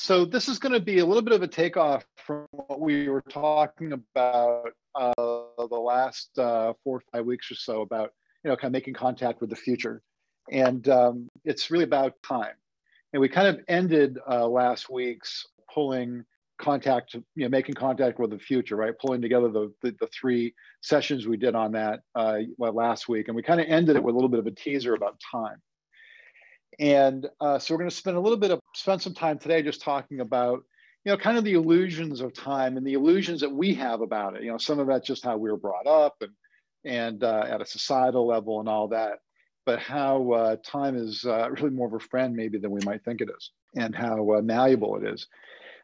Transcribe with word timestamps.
so 0.00 0.24
this 0.24 0.48
is 0.48 0.60
going 0.60 0.72
to 0.72 0.80
be 0.80 1.00
a 1.00 1.04
little 1.04 1.22
bit 1.22 1.32
of 1.32 1.42
a 1.42 1.48
takeoff 1.48 2.06
from 2.24 2.46
what 2.52 2.80
we 2.80 3.08
were 3.08 3.20
talking 3.20 3.92
about 3.92 4.70
uh, 4.94 5.12
the 5.16 5.76
last 5.76 6.38
uh, 6.38 6.72
four 6.84 6.98
or 6.98 7.02
five 7.12 7.26
weeks 7.26 7.50
or 7.50 7.56
so 7.56 7.80
about 7.80 8.12
you 8.44 8.48
know 8.48 8.56
kind 8.56 8.68
of 8.68 8.72
making 8.72 8.94
contact 8.94 9.40
with 9.40 9.50
the 9.50 9.56
future, 9.56 10.00
and 10.52 10.88
um, 10.88 11.28
it's 11.44 11.72
really 11.72 11.82
about 11.82 12.12
time. 12.22 12.54
And 13.12 13.20
we 13.20 13.28
kind 13.28 13.48
of 13.48 13.58
ended 13.66 14.18
uh, 14.30 14.46
last 14.46 14.88
week's 14.88 15.44
pulling 15.74 16.24
contact, 16.60 17.14
you 17.14 17.22
know, 17.34 17.48
making 17.48 17.74
contact 17.74 18.20
with 18.20 18.30
the 18.30 18.38
future, 18.38 18.76
right? 18.76 18.94
Pulling 19.00 19.20
together 19.20 19.48
the 19.48 19.74
the, 19.82 19.96
the 19.98 20.08
three 20.08 20.54
sessions 20.80 21.26
we 21.26 21.36
did 21.36 21.56
on 21.56 21.72
that 21.72 22.02
uh, 22.14 22.38
last 22.56 23.08
week, 23.08 23.26
and 23.26 23.34
we 23.34 23.42
kind 23.42 23.60
of 23.60 23.66
ended 23.68 23.96
it 23.96 24.04
with 24.04 24.14
a 24.14 24.16
little 24.16 24.30
bit 24.30 24.38
of 24.38 24.46
a 24.46 24.52
teaser 24.52 24.94
about 24.94 25.20
time. 25.32 25.60
And 26.78 27.26
uh, 27.40 27.58
so 27.58 27.74
we're 27.74 27.78
going 27.78 27.90
to 27.90 27.96
spend 27.96 28.16
a 28.16 28.20
little 28.20 28.38
bit 28.38 28.52
of 28.52 28.60
spend 28.78 29.02
some 29.02 29.14
time 29.14 29.38
today 29.38 29.62
just 29.62 29.82
talking 29.82 30.20
about 30.20 30.62
you 31.04 31.12
know 31.12 31.18
kind 31.18 31.38
of 31.38 31.44
the 31.44 31.54
illusions 31.54 32.20
of 32.20 32.32
time 32.32 32.76
and 32.76 32.86
the 32.86 32.94
illusions 32.94 33.40
that 33.40 33.50
we 33.50 33.74
have 33.74 34.00
about 34.00 34.36
it. 34.36 34.42
You 34.42 34.52
know, 34.52 34.58
some 34.58 34.78
of 34.78 34.86
that's 34.86 35.06
just 35.06 35.24
how 35.24 35.36
we 35.36 35.50
were 35.50 35.56
brought 35.56 35.86
up 35.86 36.16
and 36.20 36.32
and 36.84 37.24
uh, 37.24 37.44
at 37.48 37.60
a 37.60 37.66
societal 37.66 38.26
level 38.26 38.60
and 38.60 38.68
all 38.68 38.88
that. 38.88 39.18
But 39.66 39.80
how 39.80 40.32
uh, 40.32 40.56
time 40.64 40.96
is 40.96 41.24
uh, 41.24 41.50
really 41.50 41.70
more 41.70 41.88
of 41.88 41.94
a 41.94 42.00
friend 42.00 42.34
maybe 42.34 42.58
than 42.58 42.70
we 42.70 42.80
might 42.84 43.04
think 43.04 43.20
it 43.20 43.28
is, 43.36 43.50
and 43.76 43.94
how 43.94 44.32
uh, 44.32 44.42
malleable 44.42 44.96
it 44.96 45.12
is. 45.12 45.26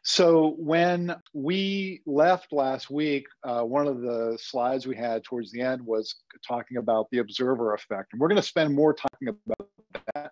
So 0.07 0.53
when 0.59 1.15
we 1.33 2.01
left 2.05 2.53
last 2.53 2.91
week, 2.91 3.25
uh, 3.43 3.63
one 3.63 3.87
of 3.87 4.01
the 4.01 4.37
slides 4.39 4.85
we 4.85 4.95
had 4.95 5.23
towards 5.23 5.51
the 5.51 5.61
end 5.61 5.81
was 5.83 6.15
talking 6.47 6.77
about 6.77 7.09
the 7.09 7.17
observer 7.17 7.73
effect, 7.73 8.13
and 8.13 8.21
we're 8.21 8.27
going 8.27 8.41
to 8.41 8.47
spend 8.47 8.75
more 8.75 8.93
talking 8.93 9.29
about 9.29 9.69
that 10.13 10.31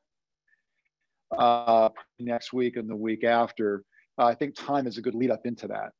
uh, 1.38 1.90
next 2.20 2.54
week 2.54 2.78
and 2.78 2.90
the 2.90 2.96
week 2.96 3.24
after. 3.24 3.84
Uh, 4.18 4.26
I 4.26 4.36
think 4.36 4.56
time 4.56 4.88
is 4.88 4.98
a 4.98 5.02
good 5.02 5.16
lead 5.16 5.32
up 5.32 5.46
into 5.46 5.68
that. 5.68 5.92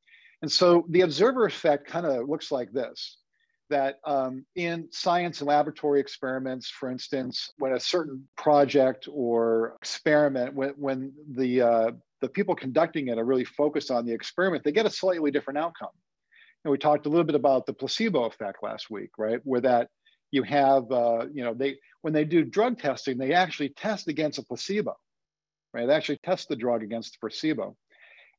And 0.42 0.50
so 0.50 0.84
the 0.88 1.02
observer 1.02 1.46
effect 1.46 1.86
kind 1.86 2.06
of 2.06 2.28
looks 2.28 2.52
like 2.52 2.70
this 2.72 3.18
that 3.70 3.96
um, 4.04 4.44
in 4.56 4.88
science 4.90 5.40
and 5.40 5.48
laboratory 5.48 5.98
experiments, 6.00 6.68
for 6.68 6.90
instance, 6.90 7.50
when 7.56 7.72
a 7.72 7.80
certain 7.80 8.28
project 8.36 9.08
or 9.10 9.74
experiment, 9.80 10.54
when, 10.54 10.70
when 10.76 11.12
the, 11.30 11.62
uh, 11.62 11.90
the 12.20 12.28
people 12.28 12.54
conducting 12.54 13.08
it 13.08 13.18
are 13.18 13.24
really 13.24 13.44
focused 13.44 13.90
on 13.90 14.04
the 14.04 14.12
experiment, 14.12 14.64
they 14.64 14.72
get 14.72 14.86
a 14.86 14.90
slightly 14.90 15.30
different 15.30 15.58
outcome. 15.58 15.88
And 16.64 16.72
we 16.72 16.78
talked 16.78 17.06
a 17.06 17.08
little 17.08 17.24
bit 17.24 17.34
about 17.34 17.66
the 17.66 17.72
placebo 17.72 18.24
effect 18.24 18.62
last 18.62 18.90
week, 18.90 19.10
right? 19.18 19.40
Where 19.44 19.62
that 19.62 19.88
you 20.30 20.42
have, 20.42 20.90
uh, 20.90 21.26
you 21.32 21.44
know, 21.44 21.54
they 21.54 21.76
when 22.02 22.12
they 22.12 22.24
do 22.24 22.44
drug 22.44 22.78
testing, 22.78 23.16
they 23.16 23.32
actually 23.32 23.70
test 23.70 24.08
against 24.08 24.38
a 24.38 24.42
placebo 24.42 24.94
right? 25.74 25.86
They 25.86 25.94
actually 25.94 26.18
test 26.18 26.48
the 26.48 26.56
drug 26.56 26.82
against 26.82 27.12
the 27.12 27.18
placebo. 27.20 27.76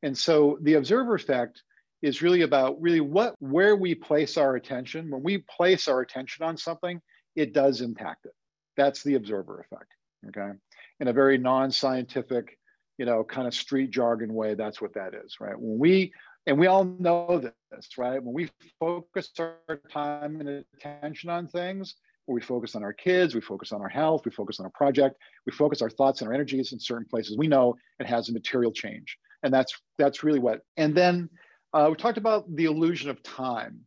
And 0.02 0.18
so 0.18 0.58
the 0.62 0.76
observer 0.76 1.16
effect 1.16 1.62
is 2.02 2.22
really 2.22 2.42
about 2.42 2.82
really 2.82 3.02
what 3.02 3.36
where 3.40 3.76
we 3.76 3.96
place 3.96 4.38
our 4.38 4.56
attention. 4.56 5.10
When 5.10 5.24
we 5.24 5.40
place 5.40 5.88
our 5.88 6.02
attention 6.02 6.46
on 6.46 6.58
something, 6.58 7.02
it 7.36 7.54
does 7.54 7.82
impact 7.82 8.26
it. 8.26 8.34
That's 8.78 9.04
the 9.04 9.16
observer 9.16 9.60
effect. 9.60 9.92
Okay. 10.28 10.58
In 11.00 11.08
a 11.08 11.14
very 11.14 11.38
non-scientific, 11.38 12.58
you 12.98 13.06
know, 13.06 13.24
kind 13.24 13.48
of 13.48 13.54
street 13.54 13.92
jargon 13.92 14.34
way, 14.34 14.54
that's 14.54 14.82
what 14.82 14.94
that 14.94 15.14
is, 15.14 15.38
right? 15.40 15.56
When 15.58 15.78
we 15.78 16.14
and 16.48 16.60
we 16.60 16.68
all 16.68 16.84
know 16.84 17.42
this, 17.72 17.88
right? 17.98 18.22
When 18.24 18.34
we 18.34 18.50
focus 18.80 19.32
our 19.40 19.82
time 19.92 20.40
and 20.40 20.64
attention 20.78 21.30
on 21.30 21.48
things, 21.48 21.96
we 22.28 22.42
focus 22.42 22.76
on 22.76 22.84
our 22.84 22.94
kids, 22.94 23.36
we 23.36 23.42
focus 23.42 23.72
on 23.72 23.82
our 23.82 23.90
health, 23.90 24.24
we 24.26 24.32
focus 24.32 24.60
on 24.60 24.66
a 24.66 24.70
project, 24.72 25.16
we 25.46 25.52
focus 25.52 25.82
our 25.82 25.90
thoughts 25.90 26.22
and 26.22 26.28
our 26.28 26.34
energies 26.34 26.74
in 26.74 26.80
certain 26.80 27.06
places. 27.06 27.38
We 27.38 27.48
know 27.48 27.76
it 28.00 28.08
has 28.08 28.30
a 28.30 28.34
material 28.34 28.72
change, 28.72 29.18
and 29.44 29.54
that's 29.54 29.74
that's 29.98 30.24
really 30.24 30.40
what. 30.40 30.62
And 30.78 30.96
then 30.96 31.30
uh, 31.74 31.88
we 31.90 31.96
talked 31.96 32.18
about 32.18 32.54
the 32.56 32.66
illusion 32.66 33.10
of 33.10 33.22
time, 33.22 33.82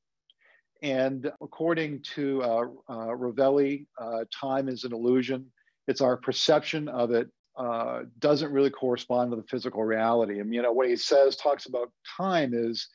and 0.83 1.31
according 1.43 2.03
to 2.15 2.43
uh, 2.43 2.65
uh, 2.89 3.07
Rovelli, 3.09 3.87
uh, 4.01 4.25
time 4.33 4.69
is 4.69 4.85
an 4.85 4.93
illusion. 4.93 5.47
It's 5.89 6.01
our 6.01 6.17
perception 6.17 6.89
of 6.89 7.11
it 7.11 7.29
uh, 7.57 8.03
doesn't 8.19 8.53
really 8.53 8.71
correspond 8.71 9.33
to 9.33 9.37
the 9.37 9.43
physical 9.45 9.83
reality. 9.83 10.39
And 10.39 10.55
you 10.55 10.63
know 10.63 10.73
what 10.73 10.89
he 10.89 10.97
says 10.97 11.35
talks 11.35 11.67
about 11.67 11.91
time 12.17 12.53
is, 12.55 12.87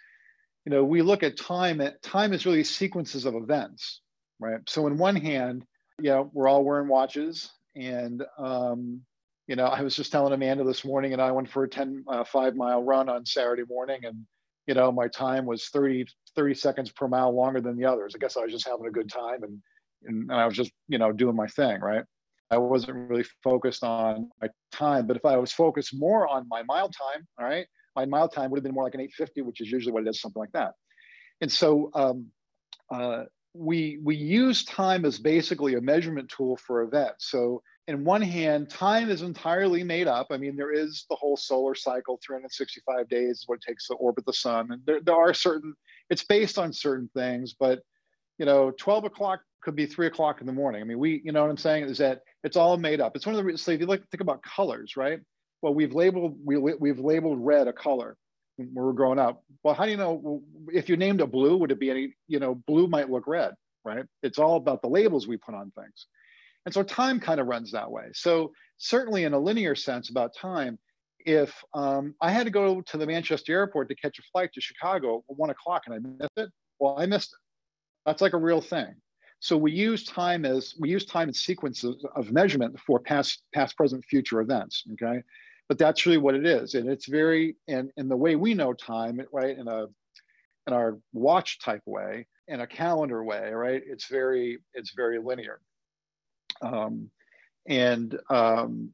you 0.66 0.72
know, 0.72 0.86
we 0.86 1.02
look 1.02 1.22
at 1.24 1.38
time. 1.38 1.81
Time 2.02 2.31
is 2.31 2.46
really 2.46 2.64
sequences 2.64 3.25
of 3.25 3.36
events 3.36 4.03
right? 4.44 4.59
So 4.68 4.88
in 4.88 4.98
one 4.98 5.16
hand, 5.16 5.66
yeah, 6.02 6.24
we're 6.34 6.48
all 6.48 6.64
wearing 6.64 6.88
watches, 6.88 7.52
and 7.76 8.24
um, 8.38 9.02
you 9.48 9.56
know, 9.56 9.66
I 9.66 9.81
was 9.81 9.96
just 9.96 10.12
telling 10.12 10.34
Amanda 10.34 10.64
this 10.64 10.86
morning, 10.86 11.14
and 11.14 11.22
I 11.22 11.31
went 11.31 11.50
for 11.50 11.64
a 11.64 11.70
10, 11.70 12.06
uh, 12.08 12.24
five 12.24 12.56
mile 12.56 12.84
run 12.84 13.09
on 13.09 13.26
Saturday 13.26 13.64
morning, 13.68 14.02
and 14.04 14.26
you 14.68 14.74
know, 14.74 14.92
my 14.92 15.08
time 15.08 15.46
was 15.46 15.68
30, 15.68 16.06
30 16.36 16.54
seconds 16.54 16.92
per 16.92 17.08
mile 17.08 17.36
longer 17.36 17.59
than 17.59 17.78
the 17.78 17.86
others. 17.86 18.14
I 18.16 18.20
guess 18.20 18.38
I 18.38 18.42
was 18.42 18.52
just 18.52 18.68
having 18.68 18.86
a 18.86 18.92
good 18.92 19.09
time, 19.09 19.44
and 19.44 19.62
and, 20.06 20.31
and 20.31 20.40
I 20.40 20.46
was 20.46 20.56
just 20.56 20.72
you 20.88 20.98
know 20.98 21.12
doing 21.12 21.36
my 21.36 21.48
thing, 21.48 21.80
right? 21.81 22.04
I 22.52 22.58
wasn't 22.58 23.10
really 23.10 23.25
focused 23.44 23.84
on 23.84 24.30
my 24.42 24.50
time, 24.72 25.08
but 25.08 25.18
if 25.18 25.25
I 25.25 25.38
was 25.38 25.52
focused 25.52 25.98
more 25.98 26.28
on 26.28 26.48
my 26.50 26.62
mile 26.64 26.90
time, 26.90 27.28
all 27.40 27.46
right, 27.46 27.66
my 27.96 28.06
mile 28.06 28.30
time 28.30 28.52
would 28.52 28.58
have 28.58 28.64
been 28.64 28.75
more 28.75 28.84
like 28.84 28.94
an 28.94 29.02
850, 29.02 29.42
which 29.42 29.62
is 29.62 29.72
usually 29.72 29.92
what 29.92 30.06
it 30.06 30.10
is, 30.10 30.22
something 30.22 30.40
like 30.40 30.52
that. 30.52 30.74
And 31.42 31.52
so 31.52 31.90
um, 31.96 32.28
uh, 32.92 33.24
we 33.53 34.00
we 34.03 34.16
use 34.16 34.66
time 34.66 35.06
as 35.06 35.19
basically 35.19 35.75
a 35.75 35.81
measurement 35.81 36.30
tool 36.30 36.58
for 36.58 36.81
events. 36.81 37.30
So 37.30 37.62
in 37.88 38.06
one 38.06 38.22
hand, 38.22 38.69
time 38.69 39.09
is 39.09 39.22
entirely 39.22 39.84
made 39.84 40.08
up. 40.08 40.28
I 40.31 40.38
mean, 40.38 40.56
there 40.56 40.72
is 40.72 41.06
the 41.09 41.16
whole 41.16 41.36
solar 41.36 41.75
cycle, 41.75 42.19
365 42.25 43.09
days 43.09 43.40
is 43.40 43.44
what 43.46 43.56
it 43.56 43.63
takes 43.68 43.88
to 43.88 43.96
orbit 43.96 44.25
the 44.25 44.34
sun. 44.34 44.72
And 44.72 44.81
there, 44.86 45.02
there 45.02 45.16
are 45.16 45.34
certain, 45.34 45.74
it's 46.09 46.24
based 46.24 46.58
on 46.58 46.72
certain 46.72 47.09
things, 47.13 47.53
but 47.59 47.81
you 48.40 48.46
know, 48.46 48.72
12 48.72 49.06
o'clock 49.06 49.42
could 49.62 49.75
be 49.75 49.86
three 49.86 50.08
o'clock 50.08 50.40
in 50.40 50.47
the 50.47 50.53
morning. 50.53 50.81
I 50.81 50.86
mean, 50.86 50.97
we, 50.97 51.22
you 51.25 51.34
know 51.34 51.42
what 51.42 51.52
I'm 51.52 51.58
saying 51.58 51.84
is 51.84 51.97
that 51.97 52.22
it's 52.44 52.58
all 52.58 52.78
made 52.78 53.02
up. 53.02 53.16
It's 53.16 53.25
one 53.25 53.36
of 53.36 53.38
the 53.38 53.44
reasons, 53.44 53.63
so 53.63 53.72
if 53.72 53.80
you 53.81 53.86
look, 53.86 54.08
think 54.09 54.22
about 54.22 54.42
colors, 54.44 54.96
right? 54.96 55.19
Well, 55.62 55.74
we've 55.74 55.94
labeled, 55.94 56.38
we, 56.44 56.58
we've 56.58 57.00
labeled 57.00 57.38
red 57.40 57.68
a 57.68 57.74
color 57.74 58.18
when 58.58 58.69
we 58.74 58.81
were 58.81 58.94
growing 58.94 59.19
up. 59.19 59.44
Well, 59.64 59.74
how 59.74 59.86
do 59.86 59.91
you 59.91 59.97
know 59.97 60.41
if 60.72 60.90
you 60.90 60.97
named 60.97 61.22
a 61.22 61.28
blue, 61.28 61.58
would 61.58 61.72
it 61.72 61.80
be 61.80 61.90
any, 61.90 62.14
you 62.28 62.40
know, 62.40 62.56
blue 62.68 62.88
might 62.88 63.09
look 63.09 63.28
red, 63.28 63.53
right? 63.84 64.06
It's 64.22 64.40
all 64.40 64.58
about 64.58 64.81
the 64.81 64.90
labels 64.90 65.28
we 65.28 65.38
put 65.38 65.56
on 65.56 65.72
things. 65.72 66.08
And 66.66 66.74
so 66.74 66.84
time 66.84 67.19
kind 67.19 67.40
of 67.40 67.47
runs 67.47 67.72
that 67.72 67.92
way. 67.92 68.06
So 68.13 68.53
certainly 68.78 69.24
in 69.24 69.34
a 69.34 69.40
linear 69.40 69.75
sense 69.75 70.09
about 70.09 70.36
time, 70.36 70.80
if 71.25 71.63
um, 71.74 72.16
I 72.22 72.31
had 72.31 72.46
to 72.46 72.52
go 72.52 72.81
to 72.81 72.97
the 72.97 73.06
Manchester 73.06 73.53
airport 73.53 73.90
to 73.90 73.96
catch 73.96 74.19
a 74.19 74.24
flight 74.31 74.52
to 74.53 74.62
Chicago 74.62 75.24
at 75.30 75.38
one 75.38 75.50
o'clock 75.50 75.84
and 75.86 75.96
I 75.96 76.00
missed 76.00 76.38
it, 76.38 76.50
well, 76.80 76.96
I 76.97 77.06
missed 77.06 77.34
it. 77.34 77.40
That's 78.06 78.22
like 78.22 78.34
a 78.34 78.38
real 78.38 78.62
thing. 78.62 78.96
So 79.40 79.58
we 79.58 79.72
use 79.74 80.06
time 80.06 80.46
as 80.46 80.74
we 80.80 80.90
use 80.90 81.06
time 81.06 81.28
as 81.28 81.40
sequences 81.40 82.06
of 82.16 82.31
measurement 82.31 82.80
for 82.80 83.00
past, 83.00 83.44
past, 83.53 83.75
present, 83.75 84.03
future 84.06 84.40
events. 84.40 84.84
Okay, 84.94 85.22
but 85.69 85.78
that's 85.78 86.06
really 86.06 86.18
what 86.18 86.35
it 86.35 86.46
is. 86.46 86.75
And 86.75 86.90
it's 86.90 87.07
very 87.07 87.56
and 87.68 87.91
in 87.97 88.09
the 88.09 88.18
way 88.18 88.35
we 88.35 88.53
know 88.53 88.74
time 88.74 89.22
right 89.31 89.57
in 89.57 89.68
a 89.68 89.85
in 90.68 90.74
our 90.74 91.00
watch 91.13 91.59
type 91.59 91.81
way 91.85 92.28
in 92.47 92.62
a 92.62 92.68
calendar 92.68 93.24
way 93.24 93.51
right 93.51 93.81
it's 93.85 94.07
very 94.07 94.59
it's 94.74 94.94
very 94.94 95.19
linear. 95.19 95.59
Um, 96.62 97.09
and 97.68 98.18
um, 98.29 98.94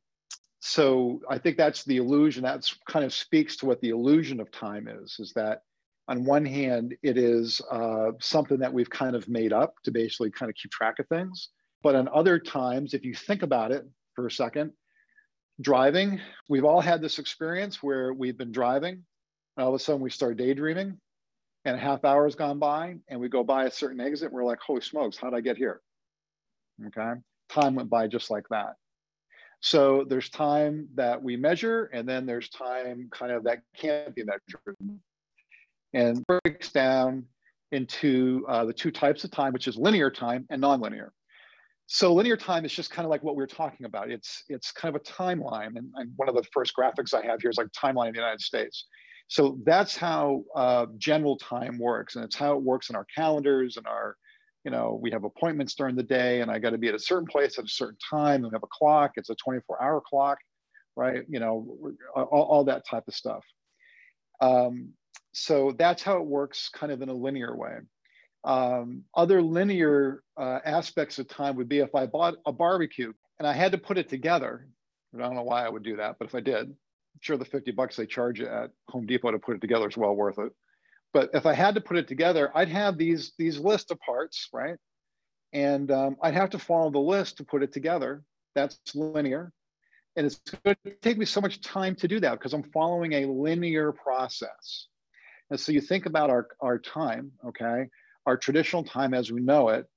so 0.61 1.21
i 1.29 1.37
think 1.37 1.55
that's 1.57 1.85
the 1.85 1.97
illusion 1.97 2.43
that's 2.43 2.75
kind 2.87 3.05
of 3.05 3.13
speaks 3.13 3.55
to 3.55 3.65
what 3.65 3.79
the 3.79 3.89
illusion 3.89 4.41
of 4.41 4.51
time 4.51 4.89
is 4.89 5.15
is 5.17 5.31
that 5.33 5.61
on 6.09 6.25
one 6.25 6.45
hand 6.45 6.95
it 7.01 7.17
is 7.17 7.61
uh, 7.71 8.11
something 8.19 8.59
that 8.59 8.73
we've 8.73 8.89
kind 8.89 9.15
of 9.15 9.27
made 9.29 9.53
up 9.53 9.75
to 9.83 9.91
basically 9.91 10.29
kind 10.29 10.49
of 10.49 10.55
keep 10.55 10.71
track 10.71 10.99
of 10.99 11.07
things. 11.07 11.49
But 11.81 11.95
on 11.95 12.09
other 12.13 12.39
times 12.39 12.93
if 12.93 13.05
you 13.05 13.13
think 13.13 13.41
about 13.41 13.71
it 13.71 13.87
for 14.15 14.27
a 14.27 14.31
second 14.31 14.73
driving. 15.61 16.19
We've 16.47 16.65
all 16.65 16.81
had 16.81 17.01
this 17.01 17.19
experience 17.19 17.83
where 17.83 18.13
we've 18.13 18.37
been 18.37 18.51
driving, 18.51 18.93
and 18.93 19.63
all 19.63 19.69
of 19.69 19.75
a 19.75 19.79
sudden 19.79 20.01
we 20.01 20.09
start 20.09 20.37
daydreaming, 20.37 20.97
and 21.65 21.75
a 21.75 21.79
half 21.79 22.05
hour 22.05 22.25
has 22.25 22.35
gone 22.35 22.59
by, 22.59 22.95
and 23.09 23.19
we 23.19 23.29
go 23.29 23.43
by 23.43 23.65
a 23.65 23.71
certain 23.71 23.99
exit, 23.99 24.27
and 24.27 24.33
we're 24.33 24.45
like, 24.45 24.59
holy 24.65 24.81
smokes, 24.81 25.17
how 25.17 25.29
did 25.29 25.37
I 25.37 25.41
get 25.41 25.57
here? 25.57 25.81
Okay. 26.87 27.19
Time 27.49 27.75
went 27.75 27.89
by 27.89 28.07
just 28.07 28.31
like 28.31 28.47
that. 28.49 28.75
So 29.61 30.05
there's 30.07 30.29
time 30.29 30.87
that 30.95 31.21
we 31.21 31.35
measure, 31.35 31.89
and 31.93 32.07
then 32.07 32.25
there's 32.25 32.49
time 32.49 33.09
kind 33.11 33.31
of 33.31 33.43
that 33.43 33.59
can't 33.75 34.15
be 34.15 34.23
measured. 34.23 34.77
And 35.93 36.23
breaks 36.27 36.71
down 36.71 37.25
into 37.71 38.45
uh, 38.47 38.65
the 38.65 38.73
two 38.73 38.91
types 38.91 39.23
of 39.23 39.31
time, 39.31 39.53
which 39.53 39.67
is 39.67 39.75
linear 39.75 40.09
time 40.09 40.45
and 40.49 40.61
nonlinear. 40.61 41.09
So 41.91 42.13
linear 42.13 42.37
time 42.37 42.65
is 42.65 42.71
just 42.71 42.91
kind 42.91 43.03
of 43.03 43.09
like 43.09 43.23
what 43.23 43.35
we 43.35 43.43
are 43.43 43.47
talking 43.47 43.87
about. 43.87 44.11
It's 44.11 44.43
it's 44.47 44.71
kind 44.71 44.95
of 44.95 45.01
a 45.01 45.03
timeline, 45.03 45.75
and, 45.75 45.91
and, 45.95 46.11
one 46.17 46.29
of 46.29 46.35
the 46.35 46.43
first 46.53 46.73
graphics 46.77 47.15
I 47.15 47.25
have 47.25 47.41
here 47.41 47.49
is 47.49 47.57
like 47.57 47.65
timeline 47.69 48.09
of 48.09 48.13
the 48.13 48.19
United 48.19 48.41
States. 48.41 48.85
So 49.27 49.57
that's 49.65 49.97
how 49.97 50.43
uh, 50.55 50.85
general 50.99 51.35
time 51.37 51.79
works, 51.79 52.15
and 52.15 52.23
it's 52.23 52.35
how 52.35 52.53
it 52.53 52.61
works 52.61 52.91
in 52.91 52.95
our 52.95 53.07
calendars 53.15 53.77
and 53.77 53.87
our, 53.87 54.15
you 54.63 54.69
know, 54.69 54.99
we 55.01 55.09
have 55.09 55.23
appointments 55.23 55.73
during 55.73 55.95
the 55.95 56.03
day, 56.03 56.41
and 56.41 56.51
I 56.51 56.59
got 56.59 56.71
to 56.71 56.77
be 56.77 56.89
at 56.89 56.93
a 56.93 56.99
certain 56.99 57.27
place 57.27 57.57
at 57.57 57.65
a 57.65 57.69
certain 57.69 57.97
time, 58.07 58.43
and 58.43 58.51
we 58.51 58.55
have 58.55 58.61
a 58.61 58.67
clock. 58.71 59.13
It's 59.15 59.31
a 59.31 59.35
24-hour 59.35 60.03
clock, 60.07 60.37
right? 60.95 61.23
You 61.27 61.39
know, 61.39 61.91
all, 62.15 62.43
all 62.43 62.63
that 62.65 62.85
type 62.87 63.07
of 63.07 63.15
stuff. 63.15 63.43
Um, 64.41 64.89
so 65.33 65.73
that's 65.75 66.03
how 66.03 66.17
it 66.17 66.25
works 66.25 66.69
kind 66.69 66.91
of 66.91 67.01
in 67.01 67.09
a 67.09 67.13
linear 67.13 67.55
way. 67.55 67.77
Um, 68.43 69.03
other 69.15 69.41
linear 69.41 70.23
uh, 70.37 70.59
aspects 70.63 71.19
of 71.19 71.27
time 71.27 71.55
would 71.57 71.69
be 71.69 71.79
if 71.79 71.93
I 71.93 72.05
bought 72.05 72.35
a 72.45 72.53
barbecue 72.53 73.11
and 73.37 73.47
I 73.47 73.53
had 73.53 73.71
to 73.73 73.77
put 73.77 73.97
it 73.97 74.09
together. 74.09 74.67
I 75.13 75.19
don't 75.19 75.35
know 75.35 75.43
why 75.43 75.65
I 75.65 75.69
would 75.69 75.83
do 75.83 75.97
that, 75.97 76.17
but 76.19 76.27
if 76.27 76.35
I 76.35 76.39
did, 76.39 76.67
I'm 76.67 76.75
sure 77.21 77.37
the 77.37 77.45
50 77.45 77.71
bucks 77.71 77.95
they 77.95 78.05
charge 78.05 78.41
at 78.41 78.71
Home 78.89 79.05
Depot 79.05 79.31
to 79.31 79.39
put 79.39 79.55
it 79.55 79.61
together 79.61 79.87
is 79.87 79.97
well 79.97 80.15
worth 80.15 80.39
it. 80.39 80.51
But 81.13 81.31
if 81.33 81.45
I 81.45 81.53
had 81.53 81.75
to 81.75 81.81
put 81.81 81.97
it 81.97 82.07
together, 82.07 82.51
I'd 82.53 82.69
have 82.69 82.97
these, 82.97 83.33
these 83.37 83.57
list 83.57 83.91
of 83.91 83.99
parts, 83.99 84.47
right? 84.53 84.77
And 85.53 85.91
um, 85.91 86.17
I'd 86.21 86.35
have 86.35 86.51
to 86.51 86.59
follow 86.59 86.91
the 86.91 86.99
list 86.99 87.37
to 87.37 87.43
put 87.43 87.63
it 87.63 87.73
together. 87.73 88.23
That's 88.53 88.79
linear. 88.93 89.51
And 90.15 90.25
it's 90.27 90.39
going 90.63 90.75
to 90.85 90.91
take 91.01 91.17
me 91.17 91.25
so 91.25 91.41
much 91.41 91.61
time 91.61 91.95
to 91.95 92.07
do 92.07 92.19
that 92.19 92.33
because 92.33 92.53
I'm 92.53 92.63
following 92.71 93.13
a 93.13 93.25
linear 93.25 93.91
process. 93.91 94.87
And 95.49 95.59
so 95.59 95.71
you 95.71 95.81
think 95.81 96.05
about 96.05 96.29
our, 96.29 96.47
our 96.61 96.77
time, 96.77 97.31
okay? 97.47 97.87
Our 98.29 98.37
traditional 98.37 98.83
time 98.83 99.15
as 99.15 99.31
we 99.31 99.41
know 99.41 99.69
it, 99.69 99.87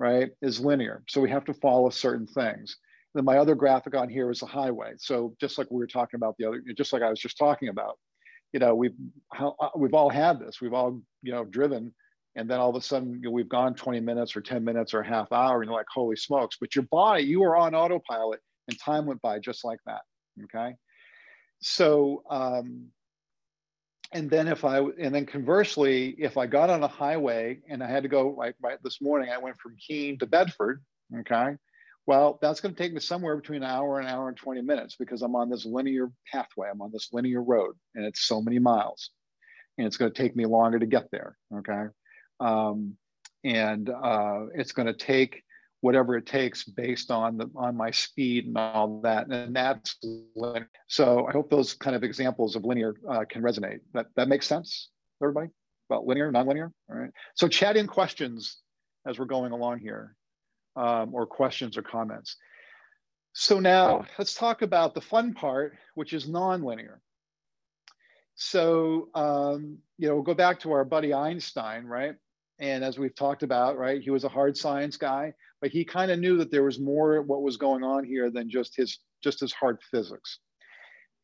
right, 0.00 0.30
is 0.42 0.58
linear. 0.58 1.04
So 1.08 1.20
we 1.20 1.30
have 1.30 1.44
to 1.44 1.54
follow 1.54 1.90
certain 1.90 2.26
things. 2.26 2.76
Then 3.14 3.24
my 3.24 3.38
other 3.38 3.54
graphic 3.54 3.94
on 3.94 4.08
here 4.08 4.32
is 4.32 4.42
a 4.42 4.46
highway. 4.46 4.94
So 4.98 5.36
just 5.40 5.58
like 5.58 5.70
we 5.70 5.78
were 5.78 5.86
talking 5.86 6.18
about 6.18 6.34
the 6.38 6.46
other, 6.46 6.60
just 6.76 6.92
like 6.92 7.02
I 7.02 7.08
was 7.08 7.20
just 7.20 7.38
talking 7.38 7.68
about, 7.68 7.96
you 8.52 8.58
know, 8.58 8.74
we've 8.74 8.96
uh, 9.38 9.68
we've 9.76 9.94
all 9.94 10.10
had 10.10 10.40
this. 10.40 10.60
We've 10.60 10.72
all 10.72 11.00
you 11.22 11.30
know 11.30 11.44
driven, 11.44 11.94
and 12.34 12.50
then 12.50 12.58
all 12.58 12.70
of 12.70 12.74
a 12.74 12.80
sudden 12.80 13.12
you 13.12 13.20
know, 13.20 13.30
we've 13.30 13.48
gone 13.48 13.76
20 13.76 14.00
minutes 14.00 14.34
or 14.34 14.40
10 14.40 14.64
minutes 14.64 14.92
or 14.92 15.02
a 15.02 15.06
half 15.06 15.30
hour, 15.30 15.62
and 15.62 15.68
you're 15.68 15.78
like, 15.78 15.86
holy 15.94 16.16
smokes! 16.16 16.56
But 16.60 16.74
your 16.74 16.86
body, 16.90 17.22
you 17.22 17.42
were 17.42 17.56
on 17.56 17.76
autopilot, 17.76 18.40
and 18.66 18.76
time 18.76 19.06
went 19.06 19.22
by 19.22 19.38
just 19.38 19.64
like 19.64 19.78
that. 19.86 20.00
Okay, 20.42 20.74
so 21.60 22.24
um, 22.28 22.88
and 24.12 24.30
then 24.30 24.48
if 24.48 24.64
I 24.64 24.78
and 24.78 25.14
then 25.14 25.26
conversely, 25.26 26.14
if 26.18 26.36
I 26.36 26.46
got 26.46 26.70
on 26.70 26.82
a 26.82 26.88
highway 26.88 27.60
and 27.68 27.82
I 27.82 27.88
had 27.88 28.04
to 28.04 28.08
go 28.08 28.30
like 28.30 28.56
right 28.62 28.78
this 28.82 29.00
morning, 29.00 29.30
I 29.30 29.38
went 29.38 29.58
from 29.58 29.76
Keene 29.76 30.18
to 30.18 30.26
Bedford. 30.26 30.82
Okay, 31.20 31.56
well, 32.08 32.38
that's 32.40 32.62
going 32.62 32.74
to 32.74 32.82
take 32.82 32.94
me 32.94 33.00
somewhere 33.00 33.36
between 33.36 33.62
an 33.62 33.68
hour 33.68 33.98
and 33.98 34.08
an 34.08 34.14
hour 34.14 34.28
and 34.28 34.36
20 34.38 34.62
minutes 34.62 34.96
because 34.98 35.20
I'm 35.20 35.36
on 35.36 35.50
this 35.50 35.66
linear 35.66 36.10
pathway. 36.32 36.70
I'm 36.72 36.80
on 36.80 36.90
this 36.90 37.10
linear 37.12 37.42
road 37.42 37.74
and 37.94 38.06
it's 38.06 38.22
so 38.22 38.40
many 38.40 38.58
miles. 38.58 39.10
And 39.76 39.86
it's 39.86 39.98
going 39.98 40.10
to 40.10 40.22
take 40.22 40.34
me 40.34 40.46
longer 40.46 40.78
to 40.78 40.86
get 40.86 41.10
there. 41.12 41.36
Okay. 41.54 41.84
Um, 42.40 42.96
and 43.44 43.90
uh, 43.90 44.46
it's 44.54 44.72
going 44.72 44.86
to 44.86 44.94
take 44.94 45.42
whatever 45.80 46.16
it 46.16 46.26
takes 46.26 46.64
based 46.64 47.10
on 47.10 47.36
the 47.36 47.48
on 47.54 47.76
my 47.76 47.90
speed 47.90 48.46
and 48.46 48.58
all 48.58 49.00
that 49.00 49.28
and 49.28 49.54
that's 49.54 49.96
linear. 50.34 50.68
so 50.88 51.26
i 51.28 51.32
hope 51.32 51.48
those 51.50 51.74
kind 51.74 51.94
of 51.94 52.02
examples 52.02 52.56
of 52.56 52.64
linear 52.64 52.94
uh, 53.08 53.24
can 53.28 53.42
resonate 53.42 53.78
that 53.94 54.06
that 54.16 54.28
makes 54.28 54.46
sense 54.46 54.90
everybody 55.22 55.48
about 55.88 56.06
linear 56.06 56.32
nonlinear 56.32 56.70
all 56.90 56.96
right 56.96 57.10
so 57.34 57.46
chat 57.46 57.76
in 57.76 57.86
questions 57.86 58.58
as 59.06 59.18
we're 59.18 59.24
going 59.24 59.52
along 59.52 59.78
here 59.78 60.16
um, 60.78 61.14
or 61.14 61.26
questions 61.26 61.76
or 61.76 61.82
comments. 61.82 62.36
So 63.32 63.58
now 63.58 64.06
let's 64.18 64.34
talk 64.34 64.62
about 64.62 64.94
the 64.94 65.00
fun 65.00 65.34
part, 65.34 65.76
which 65.94 66.12
is 66.12 66.26
nonlinear. 66.26 66.98
So, 68.36 69.08
um, 69.14 69.78
you 69.98 70.08
know, 70.08 70.14
we'll 70.14 70.22
go 70.22 70.34
back 70.34 70.60
to 70.60 70.72
our 70.72 70.84
buddy 70.84 71.12
Einstein, 71.12 71.84
right? 71.84 72.14
And 72.60 72.82
as 72.82 72.98
we've 72.98 73.14
talked 73.14 73.42
about, 73.42 73.78
right, 73.78 74.02
he 74.02 74.10
was 74.10 74.24
a 74.24 74.28
hard 74.28 74.56
science 74.56 74.96
guy, 74.96 75.32
but 75.60 75.70
he 75.70 75.84
kind 75.84 76.10
of 76.10 76.18
knew 76.18 76.36
that 76.38 76.50
there 76.50 76.64
was 76.64 76.80
more 76.80 77.22
what 77.22 77.42
was 77.42 77.56
going 77.56 77.84
on 77.84 78.04
here 78.04 78.30
than 78.30 78.50
just 78.50 78.76
his 78.76 78.98
just 79.22 79.40
his 79.40 79.52
hard 79.52 79.78
physics. 79.90 80.38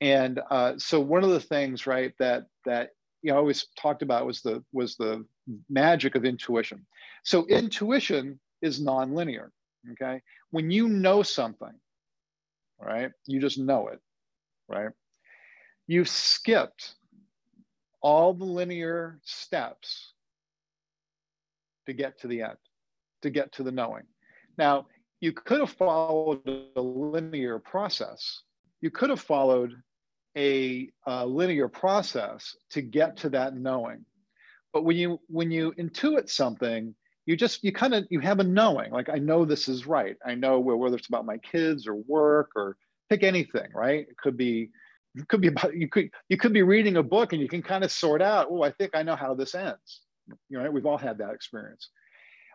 And 0.01 0.41
uh, 0.51 0.75
so 0.79 1.01
one 1.01 1.25
of 1.25 1.31
the 1.31 1.41
things, 1.41 1.87
right, 1.87 2.13
that 2.19 2.45
that 2.67 2.91
you 3.23 3.33
know, 3.33 3.39
always 3.39 3.67
talked 3.79 4.03
about 4.03 4.27
was 4.27 4.43
the 4.43 4.63
was 4.73 4.97
the 4.97 5.25
magic 5.69 6.15
of 6.15 6.25
intuition. 6.25 6.87
So 7.25 7.47
intuition 7.47 8.39
is 8.63 8.81
nonlinear. 8.81 9.49
Okay. 9.93 10.23
When 10.51 10.71
you 10.71 10.89
know 10.89 11.23
something, 11.23 11.75
right, 12.81 13.11
you 13.27 13.41
just 13.41 13.59
know 13.59 13.89
it, 13.89 13.99
right? 14.69 14.91
You've 15.87 16.09
skipped 16.09 16.95
all 18.01 18.35
the 18.35 18.45
linear 18.45 19.21
steps 19.25 20.13
to 21.87 21.93
get 21.93 22.21
to 22.21 22.29
the 22.29 22.43
end, 22.43 22.57
to 23.23 23.31
get 23.31 23.53
to 23.53 23.63
the 23.63 23.73
knowing. 23.73 24.05
Now, 24.59 24.87
you 25.21 25.33
could 25.33 25.61
have 25.61 25.71
followed 25.71 26.43
a 26.77 26.81
linear 26.81 27.59
process. 27.59 28.43
You 28.81 28.91
could 28.91 29.11
have 29.11 29.21
followed 29.21 29.75
a, 30.37 30.91
a 31.07 31.27
linear 31.27 31.69
process 31.69 32.57
to 32.71 32.83
get 32.83 33.17
to 33.19 33.31
that 33.31 33.57
knowing. 33.57 34.05
But 34.73 34.85
when 34.85 34.97
you 34.97 35.21
when 35.29 35.53
you 35.53 35.73
intuit 35.79 36.29
something, 36.29 36.95
you 37.27 37.37
just 37.37 37.65
you 37.65 37.73
kind 37.73 37.95
of 37.95 38.05
you 38.11 38.21
have 38.21 38.41
a 38.41 38.45
knowing 38.45 38.91
like 38.91 39.09
i 39.09 39.19
know 39.19 39.45
this 39.45 39.69
is 39.69 39.87
right 39.87 40.17
i 40.25 40.35
know 40.35 40.59
whether 40.61 40.97
it's 40.97 41.09
about 41.09 41.27
my 41.27 41.39
kids 41.39 41.87
or 41.87 41.95
work 41.95 42.51
or 42.57 42.77
pick 43.09 43.23
anything 43.23 43.69
right 43.75 44.07
it 44.09 44.17
could 44.17 44.37
be 44.37 44.71
it 45.15 45.29
could 45.29 45.41
be 45.41 45.49
about 45.49 45.75
you 45.75 45.89
could 45.89 46.11
you 46.29 46.37
could 46.37 46.53
be 46.53 46.63
reading 46.63 46.97
a 46.97 47.03
book 47.03 47.33
and 47.33 47.41
you 47.41 47.49
can 47.49 47.63
kind 47.63 47.85
of 47.85 47.91
sort 47.91 48.21
out 48.21 48.49
oh 48.51 48.63
i 48.63 48.71
think 48.71 48.91
i 48.95 49.03
know 49.03 49.17
how 49.17 49.35
this 49.35 49.55
ends 49.55 50.03
you 50.49 50.62
know 50.62 50.71
we've 50.71 50.87
all 50.87 50.99
had 50.99 51.19
that 51.19 51.35
experience. 51.35 51.91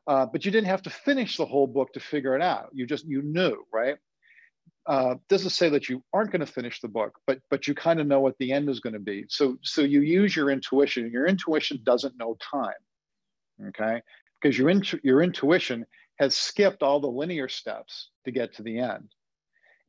Uh, 0.08 0.26
but 0.26 0.44
you 0.44 0.52
didn't 0.52 0.68
have 0.68 0.82
to 0.82 0.90
finish 0.90 1.38
the 1.38 1.46
whole 1.46 1.68
book 1.68 1.94
to 1.94 2.00
figure 2.00 2.36
it 2.36 2.42
out. 2.42 2.70
You 2.74 2.86
just 2.86 3.06
you 3.06 3.22
knew 3.22 3.64
right? 3.74 3.98
Uh, 4.86 5.16
doesn't 5.28 5.52
say 5.52 5.70
that 5.70 5.90
you 5.90 6.04
aren't 6.14 6.32
going 6.32 6.40
to 6.40 6.52
finish 6.52 6.80
the 6.80 6.88
book 6.88 7.20
but 7.28 7.40
but 7.52 7.68
you 7.68 7.76
kind 7.76 8.00
of 8.00 8.08
know 8.08 8.20
what 8.20 8.36
the 8.40 8.52
end 8.52 8.70
is 8.70 8.80
going 8.80 8.94
to 8.94 9.00
be. 9.00 9.26
So 9.30 9.58
so 9.62 9.82
you 9.82 10.02
use 10.02 10.36
your 10.36 10.50
intuition 10.50 11.12
your 11.12 11.28
intuition 11.28 11.80
doesn't 11.84 12.18
know 12.18 12.38
time 12.40 12.74
okay? 13.68 14.02
Because 14.42 14.58
your, 14.58 14.70
intu- 14.70 15.00
your 15.04 15.22
intuition 15.22 15.86
has 16.20 16.36
skipped 16.36 16.84
all 16.84 17.00
the 17.00 17.08
linear 17.08 17.48
steps 17.48 18.10
to 18.26 18.32
get 18.32 18.54
to 18.56 18.64
the 18.64 18.80
end. 18.80 19.10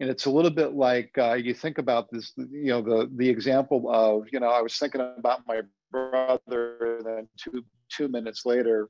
And 0.01 0.09
it's 0.09 0.27
a 0.27 0.31
little 0.31 0.51
bit 0.51 0.73
like 0.73 1.11
uh, 1.19 1.35
you 1.35 1.53
think 1.53 1.79
about 1.79 2.11
this, 2.11 2.33
you 2.37 2.71
know, 2.71 2.81
the, 2.81 3.11
the 3.17 3.29
example 3.29 3.91
of, 3.91 4.29
you 4.33 4.41
know, 4.41 4.49
I 4.49 4.63
was 4.63 4.77
thinking 4.79 5.03
about 5.19 5.43
my 5.47 5.61
brother, 5.91 6.97
and 6.99 7.07
then 7.07 7.29
two, 7.39 7.65
two 7.89 8.09
minutes 8.09 8.47
later, 8.47 8.89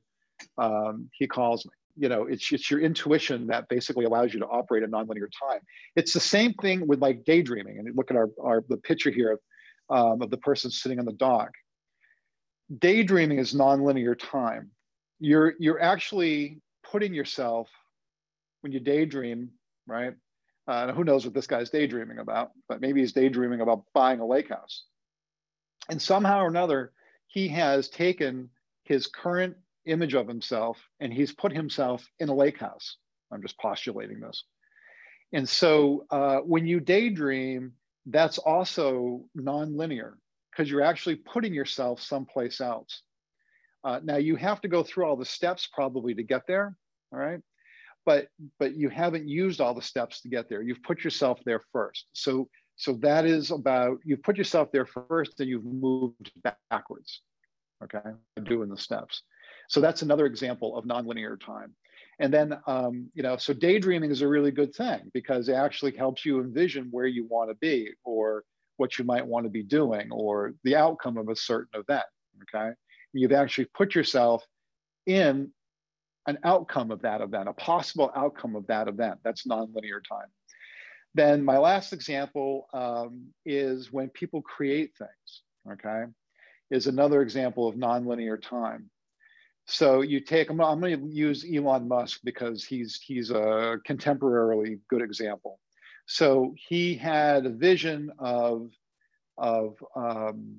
um, 0.57 1.09
he 1.13 1.27
calls 1.27 1.65
me. 1.65 1.71
You 1.97 2.09
know, 2.09 2.25
it's, 2.25 2.51
it's 2.51 2.71
your 2.71 2.79
intuition 2.79 3.47
that 3.47 3.67
basically 3.67 4.05
allows 4.05 4.33
you 4.33 4.39
to 4.39 4.47
operate 4.47 4.83
in 4.83 4.91
nonlinear 4.91 5.27
time. 5.49 5.59
It's 5.95 6.13
the 6.13 6.21
same 6.21 6.53
thing 6.55 6.87
with 6.87 7.01
like 7.01 7.25
daydreaming. 7.25 7.79
And 7.79 7.95
look 7.95 8.11
at 8.11 8.17
our, 8.17 8.29
our 8.41 8.63
the 8.69 8.77
picture 8.77 9.11
here 9.11 9.33
of, 9.33 10.13
um, 10.13 10.21
of 10.21 10.29
the 10.29 10.37
person 10.37 10.71
sitting 10.71 10.99
on 10.99 11.05
the 11.05 11.11
dock. 11.11 11.51
Daydreaming 12.79 13.39
is 13.39 13.53
nonlinear 13.53 14.17
time 14.17 14.71
you're 15.21 15.53
you're 15.59 15.81
actually 15.81 16.59
putting 16.83 17.13
yourself 17.13 17.69
when 18.61 18.73
you 18.73 18.79
daydream, 18.79 19.51
right? 19.87 20.13
Uh, 20.67 20.91
who 20.91 21.03
knows 21.03 21.25
what 21.25 21.33
this 21.33 21.47
guy's 21.47 21.69
daydreaming 21.69 22.17
about? 22.17 22.51
But 22.67 22.81
maybe 22.81 23.01
he's 23.01 23.13
daydreaming 23.13 23.61
about 23.61 23.83
buying 23.93 24.19
a 24.19 24.25
lake 24.25 24.49
house. 24.49 24.83
And 25.89 26.01
somehow 26.01 26.41
or 26.41 26.47
another, 26.47 26.91
he 27.27 27.47
has 27.49 27.89
taken 27.89 28.49
his 28.83 29.07
current 29.07 29.55
image 29.85 30.13
of 30.13 30.27
himself 30.27 30.77
and 30.99 31.13
he's 31.13 31.33
put 31.33 31.51
himself 31.51 32.05
in 32.19 32.29
a 32.29 32.35
lake 32.35 32.59
house. 32.59 32.97
I'm 33.31 33.41
just 33.41 33.57
postulating 33.57 34.19
this. 34.19 34.43
And 35.33 35.47
so 35.47 36.05
uh, 36.11 36.37
when 36.37 36.65
you 36.65 36.79
daydream, 36.79 37.73
that's 38.05 38.37
also 38.37 39.23
nonlinear 39.37 40.13
because 40.51 40.69
you're 40.69 40.81
actually 40.83 41.15
putting 41.15 41.53
yourself 41.53 42.01
someplace 42.01 42.59
else. 42.59 43.01
Uh, 43.83 43.99
now 44.03 44.17
you 44.17 44.35
have 44.35 44.61
to 44.61 44.67
go 44.67 44.83
through 44.83 45.05
all 45.05 45.15
the 45.15 45.25
steps 45.25 45.67
probably 45.71 46.13
to 46.13 46.23
get 46.23 46.45
there, 46.47 46.75
all 47.11 47.19
right? 47.19 47.39
But 48.05 48.27
but 48.59 48.75
you 48.75 48.89
haven't 48.89 49.27
used 49.27 49.61
all 49.61 49.73
the 49.73 49.81
steps 49.81 50.21
to 50.21 50.29
get 50.29 50.49
there. 50.49 50.61
You've 50.61 50.83
put 50.83 51.03
yourself 51.03 51.39
there 51.45 51.61
first. 51.71 52.07
So 52.13 52.49
so 52.81 52.93
that 52.93 53.27
is 53.27 53.51
about 53.51 53.99
you've 54.03 54.23
put 54.23 54.37
yourself 54.37 54.71
there 54.71 54.87
first 54.87 55.39
and 55.39 55.47
you've 55.47 55.63
moved 55.63 56.31
backwards, 56.71 57.21
okay, 57.83 57.99
doing 58.41 58.69
the 58.69 58.77
steps. 58.77 59.21
So 59.69 59.81
that's 59.81 60.01
another 60.01 60.25
example 60.25 60.75
of 60.75 60.85
nonlinear 60.85 61.39
time. 61.39 61.75
And 62.17 62.33
then, 62.33 62.57
um, 62.65 63.11
you 63.13 63.21
know, 63.21 63.37
so 63.37 63.53
daydreaming 63.53 64.09
is 64.09 64.23
a 64.23 64.27
really 64.27 64.49
good 64.49 64.73
thing 64.73 65.11
because 65.13 65.47
it 65.47 65.53
actually 65.53 65.95
helps 65.95 66.25
you 66.25 66.39
envision 66.39 66.87
where 66.89 67.05
you 67.05 67.27
want 67.27 67.51
to 67.51 67.55
be 67.61 67.91
or 68.03 68.45
what 68.77 68.97
you 68.97 69.05
might 69.05 69.27
want 69.27 69.45
to 69.45 69.51
be 69.51 69.61
doing 69.61 70.11
or 70.11 70.55
the 70.63 70.75
outcome 70.75 71.17
of 71.17 71.29
a 71.29 71.35
certain 71.35 71.79
event, 71.79 72.05
okay? 72.55 72.71
you've 73.13 73.31
actually 73.31 73.65
put 73.75 73.93
yourself 73.93 74.43
in 75.05 75.51
an 76.25 76.39
outcome 76.43 76.89
of 76.89 77.03
that 77.03 77.21
event, 77.21 77.47
a 77.47 77.53
possible 77.53 78.11
outcome 78.15 78.55
of 78.55 78.65
that 78.65 78.87
event. 78.87 79.19
That's 79.23 79.45
nonlinear 79.45 80.01
time. 80.07 80.29
Then 81.13 81.43
my 81.43 81.57
last 81.57 81.93
example 81.93 82.67
um, 82.73 83.27
is 83.45 83.91
when 83.91 84.09
people 84.09 84.41
create 84.41 84.91
things, 84.97 85.41
okay, 85.73 86.05
is 86.69 86.87
another 86.87 87.21
example 87.21 87.67
of 87.67 87.75
nonlinear 87.75 88.41
time. 88.41 88.89
So 89.65 90.01
you 90.01 90.21
take, 90.21 90.49
I'm, 90.49 90.59
I'm 90.61 90.79
going 90.79 90.99
to 90.99 91.13
use 91.13 91.45
Elon 91.45 91.87
Musk 91.87 92.21
because 92.23 92.63
he's, 92.63 92.99
he's 93.05 93.29
a 93.29 93.77
contemporarily 93.87 94.79
good 94.89 95.01
example. 95.01 95.59
So 96.07 96.55
he 96.57 96.95
had 96.95 97.45
a 97.45 97.49
vision 97.49 98.11
of, 98.17 98.69
of 99.37 99.75
um, 99.95 100.57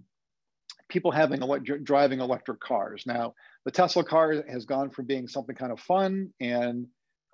people 0.89 1.11
having 1.11 1.43
electric 1.43 1.85
driving 1.85 2.21
electric 2.21 2.61
cars. 2.61 3.05
Now, 3.07 3.35
the 3.65 3.71
Tesla 3.71 4.05
car 4.05 4.45
has 4.49 4.67
gone 4.67 4.91
from 4.91 5.07
being 5.07 5.29
something 5.29 5.57
kind 5.57 5.73
of 5.73 5.81
fun 5.81 6.33
and 6.41 6.87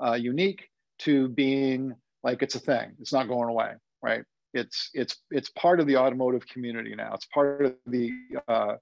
uh, 0.04 0.14
unique 0.14 0.68
to 1.00 1.28
being 1.28 1.94
like 2.22 2.42
it's 2.42 2.54
a 2.54 2.60
thing. 2.60 2.92
It's 3.00 3.12
not 3.12 3.28
going 3.28 3.48
away, 3.48 3.72
right? 4.02 4.24
It's 4.54 4.90
it's 4.94 5.16
it's 5.30 5.50
part 5.50 5.80
of 5.80 5.86
the 5.86 5.96
automotive 5.96 6.46
community 6.46 6.94
now. 6.94 7.14
It's 7.14 7.26
part 7.26 7.64
of 7.64 7.74
the 7.86 8.12
uh, 8.48 8.76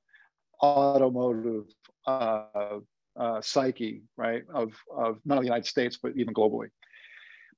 automotive 0.62 1.64
uh, 2.06 2.78
uh, 3.18 3.40
psyche, 3.40 4.02
right? 4.16 4.44
Of 4.52 4.72
of 4.94 5.18
not 5.24 5.36
only 5.36 5.44
the 5.44 5.54
United 5.54 5.66
States 5.66 5.98
but 6.00 6.12
even 6.16 6.34
globally. 6.34 6.68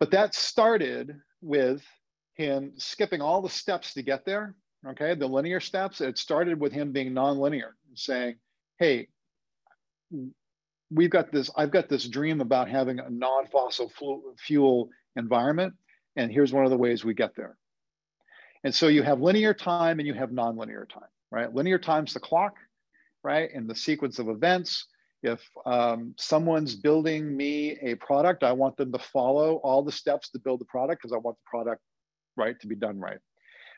But 0.00 0.10
that 0.12 0.34
started 0.34 1.20
with 1.42 1.82
him 2.34 2.72
skipping 2.76 3.20
all 3.20 3.42
the 3.42 3.48
steps 3.48 3.94
to 3.94 4.02
get 4.02 4.24
there. 4.24 4.54
Okay, 4.86 5.14
the 5.14 5.26
linear 5.26 5.60
steps. 5.60 6.00
It 6.00 6.18
started 6.18 6.60
with 6.60 6.72
him 6.72 6.92
being 6.92 7.12
nonlinear, 7.12 7.72
saying, 7.94 8.36
"Hey, 8.78 9.08
we've 10.90 11.10
got 11.10 11.32
this. 11.32 11.50
I've 11.56 11.70
got 11.70 11.88
this 11.88 12.08
dream 12.08 12.40
about 12.40 12.68
having 12.68 13.00
a 13.00 13.10
non-fossil 13.10 13.92
fuel 14.38 14.88
environment, 15.16 15.74
and 16.16 16.30
here's 16.30 16.52
one 16.52 16.64
of 16.64 16.70
the 16.70 16.76
ways 16.76 17.04
we 17.04 17.14
get 17.14 17.34
there." 17.36 17.56
And 18.64 18.74
so 18.74 18.88
you 18.88 19.02
have 19.02 19.20
linear 19.20 19.54
time 19.54 19.98
and 19.98 20.06
you 20.06 20.14
have 20.14 20.30
nonlinear 20.30 20.88
time, 20.88 21.08
right? 21.30 21.52
Linear 21.54 21.78
time's 21.78 22.14
the 22.14 22.20
clock, 22.20 22.56
right? 23.22 23.50
And 23.54 23.68
the 23.68 23.74
sequence 23.74 24.18
of 24.18 24.28
events. 24.28 24.86
If 25.22 25.42
um, 25.66 26.14
someone's 26.16 26.76
building 26.76 27.36
me 27.36 27.76
a 27.82 27.96
product, 27.96 28.44
I 28.44 28.52
want 28.52 28.76
them 28.76 28.92
to 28.92 28.98
follow 28.98 29.56
all 29.56 29.82
the 29.82 29.92
steps 29.92 30.30
to 30.30 30.38
build 30.38 30.60
the 30.60 30.64
product 30.66 31.02
because 31.02 31.12
I 31.12 31.18
want 31.18 31.36
the 31.38 31.50
product 31.50 31.82
right 32.36 32.58
to 32.60 32.68
be 32.68 32.76
done 32.76 33.00
right. 33.00 33.18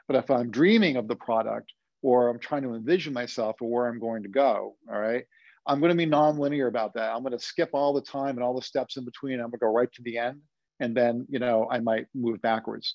But 0.07 0.17
if 0.17 0.31
I'm 0.31 0.51
dreaming 0.51 0.97
of 0.97 1.09
the 1.09 1.17
product 1.17 1.73
or 2.03 2.29
I'm 2.29 2.39
trying 2.39 2.63
to 2.63 2.75
envision 2.75 3.13
myself 3.13 3.57
or 3.61 3.71
where 3.71 3.89
I'm 3.89 4.01
going 4.01 4.23
to 4.25 4.29
go, 4.29 4.77
all 4.91 5.01
right, 5.01 5.25
I'm 5.67 5.81
going 5.81 5.91
to 5.91 5.97
be 5.97 6.07
nonlinear 6.07 6.69
about 6.69 6.95
that. 6.95 7.11
I'm 7.11 7.23
going 7.23 7.33
to 7.33 7.39
skip 7.39 7.71
all 7.73 7.95
the 7.95 8.03
time 8.03 8.37
and 8.37 8.43
all 8.43 8.55
the 8.55 8.63
steps 8.63 8.97
in 8.97 9.05
between. 9.05 9.35
I'm 9.35 9.51
going 9.51 9.53
to 9.53 9.59
go 9.59 9.73
right 9.73 9.93
to 9.93 10.03
the 10.03 10.19
end, 10.19 10.41
and 10.81 10.97
then 10.97 11.27
you 11.29 11.39
know 11.39 11.69
I 11.71 11.81
might 11.81 12.07
move 12.15 12.41
backwards. 12.43 12.95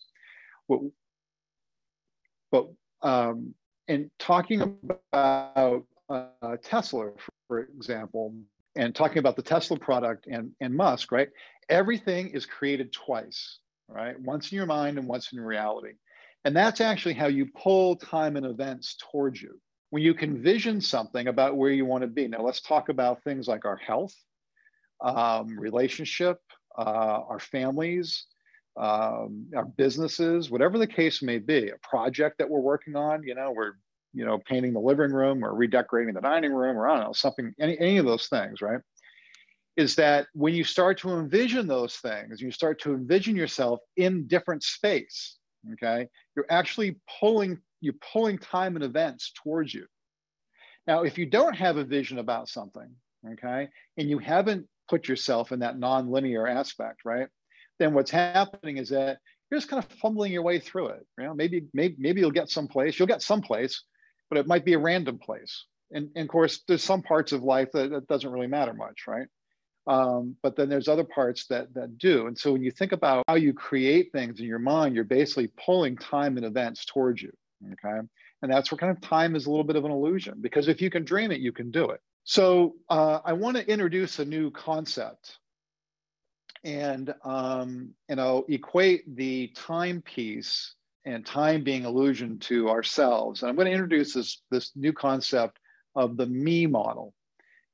But, 0.68 0.80
but 2.51 2.68
um, 3.01 3.54
in 3.88 4.10
talking 4.20 4.77
about 5.12 5.86
uh, 6.10 6.58
Tesla, 6.63 7.12
for 7.48 7.60
example, 7.60 8.34
and 8.75 8.94
talking 8.94 9.20
about 9.20 9.36
the 9.36 9.42
Tesla 9.42 9.77
product 9.77 10.27
and, 10.27 10.51
and 10.60 10.74
Musk, 10.74 11.12
right? 11.12 11.30
Everything 11.70 12.30
is 12.30 12.46
created 12.46 12.92
twice, 12.92 13.60
right? 13.88 14.20
Once 14.20 14.51
in 14.51 14.58
your 14.58 14.65
mind 14.65 14.98
and 14.98 15.08
once 15.08 15.32
in 15.32 15.39
reality. 15.39 15.94
And 16.44 16.56
that's 16.56 16.82
actually 16.82 17.13
how 17.13 17.27
you 17.27 17.48
pull 17.48 17.96
time 17.96 18.36
and 18.36 18.46
events 18.46 18.98
towards 19.12 19.42
you. 19.42 19.60
When 19.89 20.04
you 20.04 20.13
can 20.13 20.42
vision 20.42 20.82
something 20.82 21.27
about 21.27 21.56
where 21.56 21.72
you 21.72 21.86
want 21.86 22.01
to 22.01 22.08
be. 22.08 22.27
Now, 22.27 22.42
let's 22.42 22.62
talk 22.62 22.89
about 22.89 23.24
things 23.24 23.48
like 23.48 23.65
our 23.65 23.77
health, 23.77 24.13
um, 25.01 25.58
relationship, 25.58 26.39
uh, 26.77 27.22
our 27.29 27.39
families, 27.39 28.25
um, 28.77 29.48
our 29.55 29.65
businesses, 29.65 30.50
whatever 30.50 30.77
the 30.77 30.88
case 30.88 31.22
may 31.22 31.39
be, 31.39 31.70
a 31.70 31.77
project 31.88 32.38
that 32.38 32.50
we're 32.50 32.60
working 32.60 32.96
on, 32.96 33.24
you 33.24 33.36
know, 33.36 33.51
we're 33.51 33.74
you 34.15 34.25
know, 34.25 34.39
painting 34.39 34.74
the 34.74 34.79
living 34.79 35.12
room 35.12 35.44
or 35.44 35.53
redecorating 35.53 36.15
the 36.15 36.22
dining 36.22 36.53
room 36.53 36.77
or 36.77 36.88
I 36.88 36.96
don't 36.96 37.08
know, 37.08 37.13
something, 37.13 37.53
any, 37.60 37.77
any 37.79 37.98
of 37.98 38.05
those 38.05 38.27
things, 38.27 38.62
right? 38.62 38.79
Is 39.75 39.96
that 39.96 40.27
when 40.34 40.53
you 40.53 40.63
start 40.63 40.98
to 41.00 41.12
envision 41.12 41.67
those 41.67 41.98
things, 41.98 42.39
you 42.39 42.50
start 42.50 42.79
to 42.84 42.94
envision 42.94 43.36
yourself 43.36 43.82
in 43.98 44.25
different 44.25 44.63
space, 44.63 45.38
okay? 45.74 46.08
You're 46.36 46.46
actually 46.50 46.96
pulling, 47.20 47.60
you're 47.82 47.96
pulling 48.13 48.38
time 48.38 48.77
and 48.77 48.86
events 48.86 49.34
towards 49.44 49.74
you. 49.74 49.86
Now, 50.88 51.03
if 51.03 51.17
you 51.17 51.25
don't 51.25 51.55
have 51.55 51.75
a 51.75 51.84
vision 51.84 52.20
about 52.20 52.48
something, 52.48 52.89
okay, 53.34 53.67
and 53.98 54.10
you 54.10 54.20
haven't 54.20 54.65
put 54.88 55.08
yourself 55.08 55.51
in 55.51 55.60
that 55.60 55.77
non-linear 55.77 56.48
aspect, 56.48 57.01
right? 57.06 57.27
Then 57.80 57.94
what's 57.94 58.12
happening 58.12 58.77
is 58.77 58.89
that 58.89 59.20
you're 59.50 59.60
just 59.60 59.70
kind 59.70 59.84
of 59.84 59.89
fumbling 60.00 60.32
your 60.32 60.44
way 60.44 60.60
through 60.60 60.88
it. 60.88 61.06
You 61.18 61.25
know, 61.25 61.34
maybe, 61.34 61.65
maybe, 61.74 61.96
maybe 61.98 62.22
you'll 62.22 62.32
get 62.32 62.50
someplace, 62.50 62.98
you'll 62.98 63.08
get 63.08 63.22
someplace, 63.22 63.84
but 64.30 64.39
it 64.39 64.48
might 64.48 64.65
be 64.65 64.74
a 64.74 64.80
random 64.80 65.20
place. 65.20 65.65
And, 65.92 66.10
and 66.15 66.24
of 66.24 66.30
course, 66.30 66.63
there's 66.68 66.84
some 66.84 67.04
parts 67.04 67.32
of 67.32 67.44
life 67.44 67.70
that, 67.74 67.92
that 67.92 68.08
doesn't 68.08 68.32
really 68.32 68.48
matter 68.48 68.74
much, 68.74 69.04
right? 69.08 69.27
Um, 69.88 70.36
but 70.42 70.56
then 70.56 70.68
there's 70.68 70.88
other 70.88 71.04
parts 71.04 71.46
that 71.48 71.74
that 71.75 71.98
do. 71.98 72.27
And 72.27 72.38
so 72.38 72.51
when 72.51 72.63
you 72.63 72.72
think 72.72 72.92
about 72.92 73.24
how 73.27 73.36
you 73.36 73.54
create 73.54 74.12
things 74.12 74.39
in 74.39 74.48
your 74.48 74.60
mind, 74.60 74.96
you're 74.96 75.04
basically 75.04 75.51
pulling 75.63 75.96
time 75.96 76.38
and 76.38 76.46
events 76.46 76.86
towards 76.86 77.22
you. 77.22 77.32
Okay. 77.74 78.00
And 78.42 78.51
that's 78.51 78.72
where 78.72 78.77
kind 78.77 78.92
of 78.92 79.01
time 79.01 79.36
is 79.36 79.46
a 79.46 79.50
little 79.50 79.63
bit 79.63 79.75
of 79.75 79.86
an 79.86 79.92
illusion 79.92 80.36
because 80.42 80.68
if 80.68 80.82
you 80.82 80.89
can 80.89 81.06
dream 81.06 81.32
it, 81.32 81.39
you 81.39 81.51
can 81.51 81.72
do 81.72 81.89
it. 81.92 82.00
So 82.25 82.75
uh, 82.89 83.20
I 83.24 83.34
want 83.34 83.55
to 83.58 83.67
introduce 83.67 84.17
a 84.17 84.25
new 84.25 84.50
concept 84.50 85.38
and 86.63 87.13
um, 87.24 87.91
you 88.10 88.15
know 88.15 88.46
equate 88.50 89.15
the 89.15 89.50
time 89.55 90.01
piece 90.01 90.74
and 91.05 91.24
time 91.24 91.63
being 91.63 91.86
illusion 91.86 92.39
to 92.39 92.70
ourselves. 92.70 93.41
And 93.41 93.50
I'm 93.50 93.55
going 93.55 93.67
to 93.67 93.72
introduce 93.72 94.13
this, 94.13 94.41
this 94.50 94.72
new 94.75 94.91
concept 94.91 95.60
of 95.96 96.17
the 96.17 96.25
me 96.25 96.65
model. 96.65 97.13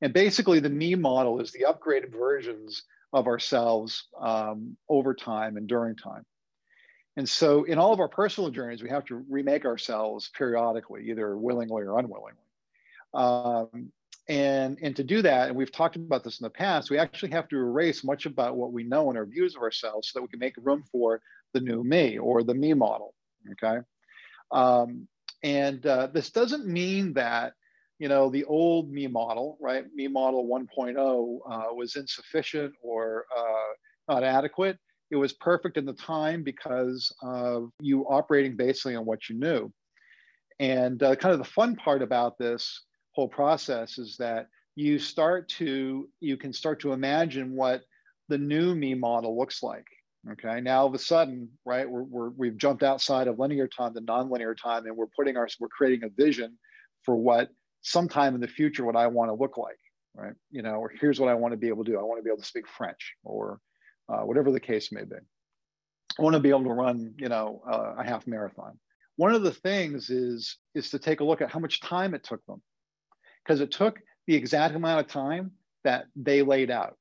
And 0.01 0.13
basically, 0.13 0.60
the 0.60 0.70
me 0.70 0.96
model 0.96 1.39
is 1.39 1.51
the 1.51 1.65
upgraded 1.67 2.12
versions 2.12 2.84
of 3.13 3.27
ourselves 3.27 4.05
um, 4.20 4.75
over 4.89 5.13
time 5.13 5.55
and 5.55 5.67
during 5.67 5.96
time. 5.96 6.25
And 7.15 7.27
so, 7.27 7.63
in 7.63 7.77
all 7.77 7.93
of 7.93 8.01
our 8.01 8.10
personal 8.10 8.50
journeys, 8.50 8.84
we 8.84 8.89
have 8.89 9.05
to 9.05 9.24
remake 9.29 9.63
ourselves 9.63 10.29
periodically, 10.38 11.10
either 11.10 11.38
willingly 11.38 11.84
or 11.84 12.00
unwillingly. 12.00 12.34
Um, 13.13 13.91
and, 14.32 14.78
and 14.82 14.96
to 14.96 15.04
do 15.04 15.22
that, 15.22 15.50
and 15.50 15.58
we've 15.58 15.72
talked 15.72 15.98
about 15.98 16.24
this 16.24 16.40
in 16.40 16.46
the 16.46 16.50
past, 16.50 16.90
we 16.90 16.98
actually 16.98 17.32
have 17.32 17.50
to 17.50 17.58
erase 17.58 18.04
much 18.04 18.26
about 18.26 18.56
what 18.56 18.72
we 18.72 18.84
know 18.84 19.10
and 19.10 19.18
our 19.18 19.26
views 19.26 19.56
of 19.56 19.62
ourselves 19.62 20.10
so 20.10 20.20
that 20.20 20.24
we 20.24 20.30
can 20.30 20.40
make 20.40 20.56
room 20.58 20.84
for 20.90 21.22
the 21.54 21.60
new 21.60 21.84
me 21.84 22.18
or 22.18 22.42
the 22.42 22.54
me 22.54 22.74
model 22.74 23.14
okay? 23.52 23.80
Um, 24.52 25.08
and 25.44 25.86
uh, 25.86 26.08
this 26.08 26.30
doesn't 26.30 26.68
mean 26.68 27.14
that, 27.14 27.54
you 28.00 28.08
know, 28.08 28.30
the 28.30 28.44
old 28.46 28.92
me 28.92 29.08
model, 29.08 29.58
right, 29.60 29.86
me 29.94 30.08
model 30.08 30.48
1.0 30.48 31.40
uh, 31.50 31.74
was 31.74 31.96
insufficient 31.96 32.74
or 32.82 33.26
uh, 33.36 34.14
not 34.14 34.24
adequate. 34.24 34.78
It 35.10 35.16
was 35.16 35.34
perfect 35.34 35.78
in 35.78 35.86
the 35.86 35.94
time 35.94 36.44
because 36.44 37.14
of 37.22 37.70
you 37.82 38.06
operating 38.08 38.56
basically 38.56 38.96
on 38.96 39.06
what 39.06 39.30
you 39.30 39.38
knew. 39.38 39.72
And 40.60 41.02
uh, 41.02 41.16
kind 41.16 41.34
of 41.34 41.40
the 41.40 41.46
fun 41.46 41.76
part 41.76 42.02
about 42.02 42.38
this 42.38 42.84
whole 43.12 43.27
process 43.27 43.98
is 43.98 44.18
that 44.18 44.48
you 44.75 45.00
start 45.00 45.50
to, 45.50 46.10
you 46.20 46.38
can 46.38 46.53
start 46.53 46.80
to 46.82 46.94
imagine 46.94 47.56
what 47.56 47.84
the 48.30 48.38
new 48.38 48.74
me 48.74 48.94
model 48.94 49.38
looks 49.38 49.62
like. 49.62 49.86
Okay, 50.34 50.62
now 50.62 50.82
all 50.82 50.88
of 50.88 50.94
a 50.94 51.00
sudden, 51.00 51.50
right, 51.65 51.89
we're, 51.89 52.03
we're, 52.03 52.30
we've 52.30 52.58
jumped 52.58 52.84
outside 52.84 53.27
of 53.27 53.39
linear 53.39 53.68
time 53.68 53.94
to 53.96 54.01
nonlinear 54.01 54.56
time, 54.56 54.86
and 54.86 54.96
we're 54.96 55.08
putting 55.18 55.36
our, 55.36 55.48
we're 55.60 55.68
creating 55.68 56.03
a 56.03 56.10
vision 56.10 56.58
for 57.03 57.15
what 57.15 57.50
sometime 57.82 58.36
in 58.36 58.41
the 58.41 58.48
future 58.48 58.86
what 58.86 58.96
I 58.96 59.08
want 59.08 59.30
to 59.30 59.34
look 59.34 59.58
like, 59.58 59.80
right? 60.15 60.34
You 60.51 60.62
know, 60.62 60.75
or 60.75 60.91
here's 61.00 61.20
what 61.20 61.30
I 61.30 61.34
want 61.34 61.53
to 61.53 61.58
be 61.58 61.70
able 61.70 61.84
to 61.84 61.91
do. 61.91 62.00
I 62.00 62.03
want 62.03 62.20
to 62.20 62.24
be 62.24 62.30
able 62.30 62.41
to 62.41 62.48
speak 62.48 62.68
French, 62.68 63.15
or 63.24 63.60
uh, 64.10 64.22
whatever 64.22 64.51
the 64.51 64.60
case 64.60 64.91
may 64.91 65.03
be. 65.03 65.15
I 66.20 66.22
want 66.22 66.36
to 66.36 66.39
be 66.39 66.50
able 66.50 66.65
to 66.65 66.74
run, 66.74 67.15
you 67.18 67.30
know, 67.30 67.63
uh, 67.68 67.96
a 67.98 68.03
half 68.03 68.27
marathon. 68.27 68.77
One 69.15 69.34
of 69.34 69.41
the 69.41 69.51
things 69.51 70.10
is 70.12 70.58
is 70.75 70.91
to 70.91 71.00
take 71.00 71.22
a 71.22 71.24
look 71.24 71.41
at 71.41 71.51
how 71.51 71.60
much 71.60 71.82
time 71.82 72.13
it 72.13 72.24
took 72.24 72.46
them, 72.46 72.62
because 73.43 73.62
it 73.62 73.71
took 73.71 74.00
the 74.27 74.36
exact 74.36 74.75
amount 74.75 75.00
of 75.00 75.07
time 75.07 75.51
that 75.83 76.05
they 76.15 76.41
laid 76.41 76.71
out. 76.71 76.98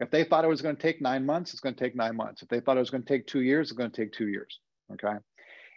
If 0.00 0.10
they 0.10 0.24
thought 0.24 0.44
it 0.44 0.48
was 0.48 0.62
going 0.62 0.76
to 0.76 0.82
take 0.82 1.00
nine 1.00 1.24
months, 1.24 1.52
it's 1.52 1.60
going 1.60 1.74
to 1.74 1.80
take 1.80 1.94
nine 1.94 2.16
months. 2.16 2.42
If 2.42 2.48
they 2.48 2.60
thought 2.60 2.76
it 2.76 2.80
was 2.80 2.90
going 2.90 3.04
to 3.04 3.08
take 3.08 3.26
two 3.26 3.42
years, 3.42 3.70
it's 3.70 3.76
going 3.76 3.90
to 3.90 3.96
take 3.96 4.12
two 4.12 4.28
years. 4.28 4.58
Okay. 4.92 5.14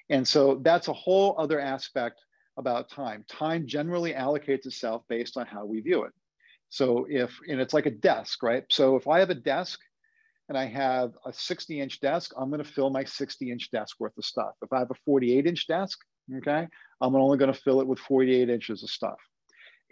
And 0.10 0.28
so 0.28 0.60
that's 0.64 0.88
a 0.88 0.94
whole 0.94 1.36
other 1.38 1.60
aspect 1.60 2.20
about 2.58 2.90
time. 2.90 3.24
Time 3.30 3.68
generally 3.68 4.14
allocates 4.14 4.66
itself 4.66 5.04
based 5.08 5.38
on 5.38 5.46
how 5.46 5.66
we 5.66 5.82
view 5.82 6.04
it. 6.04 6.14
So 6.70 7.06
if, 7.10 7.38
and 7.48 7.62
it's 7.62 7.74
like 7.74 7.86
a 7.86 7.92
desk, 7.92 8.42
right? 8.42 8.64
So 8.70 8.96
if 8.96 9.08
I 9.08 9.20
have 9.20 9.30
a 9.30 9.36
desk 9.36 9.80
and 10.50 10.58
I 10.58 10.66
have 10.66 11.12
a 11.26 11.32
60 11.32 11.80
inch 11.80 12.00
desk, 12.00 12.32
I'm 12.38 12.50
going 12.50 12.64
to 12.64 12.70
fill 12.70 12.90
my 12.90 13.04
60 13.04 13.52
inch 13.52 13.70
desk 13.72 13.98
worth 14.00 14.18
of 14.18 14.26
stuff. 14.26 14.54
If 14.62 14.74
I 14.74 14.80
have 14.80 14.92
a 14.92 14.96
48 15.06 15.46
inch 15.46 15.68
desk, 15.68 16.00
okay, 16.38 16.68
I'm 17.00 17.16
only 17.16 17.38
going 17.38 17.54
to 17.54 17.60
fill 17.60 17.82
it 17.82 17.88
with 17.88 18.00
48 18.00 18.50
inches 18.50 18.84
of 18.84 18.90
stuff 18.90 19.20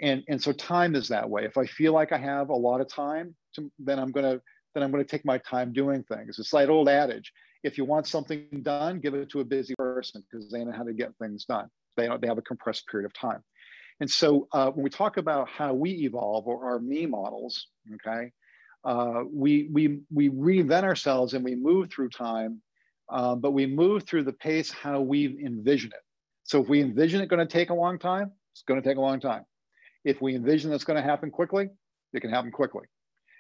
and 0.02 0.24
and 0.28 0.42
so 0.42 0.52
time 0.52 0.96
is 0.96 1.08
that 1.10 1.30
way. 1.30 1.46
If 1.46 1.58
i 1.58 1.66
feel 1.66 1.94
like 1.94 2.12
i 2.12 2.18
have 2.18 2.50
a 2.50 2.56
lot 2.56 2.82
of 2.82 2.90
time 2.90 3.36
to, 3.56 3.72
then 3.80 4.00
i'm 4.00 4.12
going 4.12 4.26
to 4.26 4.42
then 4.74 4.84
i'm 4.84 4.92
going 4.92 5.04
to 5.04 5.10
take 5.10 5.26
my 5.26 5.38
time 5.40 5.74
doing 5.74 6.04
things. 6.04 6.40
It's 6.40 6.54
like 6.54 6.70
old 6.70 6.90
adage 6.90 7.32
if 7.64 7.78
you 7.78 7.86
want 7.86 8.08
something 8.08 8.46
done 8.62 9.00
give 9.00 9.16
it 9.16 9.30
to 9.32 9.40
a 9.40 9.46
busy 9.46 9.74
person 9.78 10.24
because 10.30 10.52
they 10.52 10.64
know 10.64 10.72
how 10.72 10.84
to 10.84 10.94
get 10.94 11.10
things 11.18 11.46
done. 11.46 11.68
They, 11.98 12.08
they 12.22 12.28
have 12.28 12.38
a 12.38 12.44
compressed 12.44 12.88
period 12.88 13.08
of 13.08 13.14
time. 13.14 13.42
And 14.00 14.10
so 14.10 14.48
uh, 14.52 14.72
when 14.72 14.84
we 14.84 14.90
talk 14.90 15.18
about 15.18 15.50
how 15.50 15.74
we 15.74 15.92
evolve 16.06 16.48
or 16.48 16.66
our 16.66 16.80
me 16.80 17.06
models 17.06 17.68
okay 17.96 18.32
uh, 18.84 19.24
we 19.32 19.70
we 19.72 20.00
we 20.14 20.30
reinvent 20.30 20.84
ourselves 20.84 21.34
and 21.34 21.44
we 21.44 21.56
move 21.56 21.90
through 21.92 22.10
time 22.10 22.62
uh, 23.10 23.36
but 23.36 23.52
we 23.52 23.66
move 23.66 24.04
through 24.04 24.24
the 24.24 24.34
pace 24.34 24.72
how 24.72 25.00
we 25.00 25.38
envision 25.44 25.92
it. 25.92 26.02
So 26.44 26.62
if 26.62 26.70
we 26.70 26.82
envision 26.82 27.22
it 27.22 27.28
going 27.28 27.46
to 27.46 27.52
take 27.52 27.70
a 27.70 27.74
long 27.74 28.00
time 28.00 28.32
It's 28.54 28.64
going 28.64 28.82
to 28.82 28.88
take 28.88 28.98
a 28.98 29.02
long 29.02 29.20
time. 29.20 29.46
If 30.06 30.22
we 30.22 30.36
envision 30.36 30.72
that's 30.72 30.86
going 30.86 31.02
to 31.02 31.08
happen 31.08 31.32
quickly, 31.32 31.70
it 32.14 32.22
can 32.22 32.30
happen 32.30 32.52
quickly. 32.52 32.86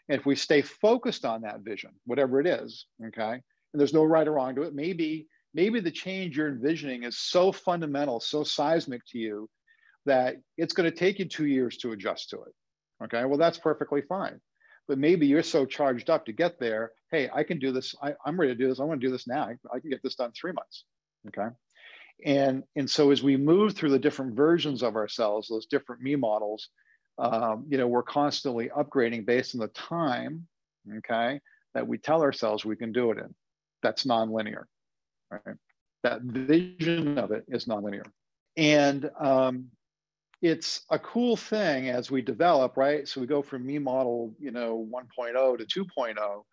And 0.09 0.19
if 0.19 0.25
we 0.25 0.35
stay 0.35 0.61
focused 0.61 1.23
on 1.23 1.41
that 1.41 1.61
vision, 1.61 1.91
whatever 2.05 2.41
it 2.41 2.47
is, 2.47 2.85
okay, 3.07 3.33
and 3.33 3.79
there's 3.79 3.93
no 3.93 4.03
right 4.03 4.27
or 4.27 4.33
wrong 4.33 4.55
to 4.55 4.63
it, 4.63 4.75
maybe 4.75 5.27
maybe 5.53 5.79
the 5.79 5.91
change 5.91 6.35
you're 6.35 6.49
envisioning 6.49 7.03
is 7.03 7.17
so 7.17 7.51
fundamental, 7.51 8.19
so 8.19 8.43
seismic 8.43 9.01
to 9.07 9.17
you 9.17 9.49
that 10.05 10.35
it's 10.57 10.73
going 10.73 10.89
to 10.89 10.95
take 10.95 11.17
you 11.17 11.25
two 11.25 11.45
years 11.45 11.77
to 11.77 11.93
adjust 11.93 12.29
to 12.29 12.37
it. 12.43 12.53
Okay, 13.03 13.25
well, 13.25 13.37
that's 13.37 13.57
perfectly 13.57 14.01
fine. 14.01 14.39
But 14.87 14.99
maybe 14.99 15.25
you're 15.25 15.43
so 15.43 15.65
charged 15.65 16.09
up 16.09 16.25
to 16.25 16.31
get 16.31 16.59
there. 16.59 16.91
Hey, 17.11 17.29
I 17.33 17.43
can 17.43 17.57
do 17.57 17.71
this. 17.71 17.95
I, 18.01 18.13
am 18.25 18.39
ready 18.39 18.53
to 18.53 18.57
do 18.57 18.67
this. 18.67 18.79
I 18.79 18.83
want 18.83 19.01
to 19.01 19.07
do 19.07 19.11
this 19.11 19.27
now. 19.27 19.45
I, 19.45 19.75
I 19.75 19.79
can 19.79 19.89
get 19.89 20.03
this 20.03 20.15
done 20.15 20.31
three 20.39 20.51
months. 20.51 20.85
Okay. 21.27 21.47
And, 22.23 22.63
and 22.75 22.89
so 22.89 23.11
as 23.11 23.21
we 23.21 23.37
move 23.37 23.75
through 23.75 23.91
the 23.91 23.99
different 23.99 24.35
versions 24.35 24.83
of 24.83 24.95
ourselves, 24.95 25.47
those 25.47 25.65
different 25.65 26.01
me 26.01 26.15
models, 26.15 26.69
um, 27.17 27.65
you 27.69 27.77
know, 27.77 27.87
we're 27.87 28.03
constantly 28.03 28.69
upgrading 28.69 29.25
based 29.25 29.55
on 29.55 29.61
the 29.61 29.67
time, 29.69 30.47
okay, 30.97 31.39
that 31.73 31.87
we 31.87 31.97
tell 31.97 32.21
ourselves 32.21 32.65
we 32.65 32.75
can 32.75 32.91
do 32.91 33.11
it 33.11 33.17
in. 33.17 33.33
That's 33.83 34.05
nonlinear, 34.05 34.63
right? 35.29 35.55
That 36.03 36.21
vision 36.21 37.17
of 37.17 37.31
it 37.31 37.45
is 37.47 37.65
nonlinear. 37.65 38.05
And 38.57 39.09
um, 39.19 39.67
it's 40.41 40.81
a 40.89 40.99
cool 40.99 41.35
thing 41.35 41.89
as 41.89 42.09
we 42.09 42.21
develop, 42.21 42.77
right? 42.77 43.07
So 43.07 43.21
we 43.21 43.27
go 43.27 43.41
from 43.41 43.65
me 43.65 43.79
model, 43.79 44.33
you 44.39 44.51
know, 44.51 44.87
1.0 44.91 45.57
to 45.57 45.85
2.0 45.85 46.43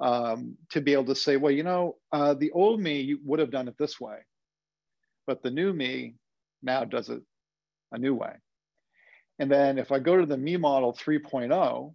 um, 0.00 0.56
to 0.70 0.80
be 0.80 0.92
able 0.92 1.06
to 1.06 1.14
say, 1.14 1.36
well, 1.36 1.52
you 1.52 1.62
know, 1.62 1.96
uh, 2.12 2.34
the 2.34 2.50
old 2.52 2.80
me 2.80 3.16
would 3.24 3.40
have 3.40 3.50
done 3.50 3.68
it 3.68 3.76
this 3.78 4.00
way 4.00 4.18
but 5.26 5.42
the 5.42 5.50
new 5.50 5.72
me 5.72 6.14
now 6.62 6.84
does 6.84 7.08
it 7.08 7.22
a 7.92 7.98
new 7.98 8.14
way. 8.14 8.32
And 9.38 9.50
then 9.50 9.78
if 9.78 9.90
I 9.90 9.98
go 9.98 10.18
to 10.18 10.26
the 10.26 10.36
me 10.36 10.56
model 10.56 10.92
3.0, 10.92 11.94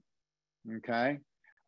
okay, 0.77 1.19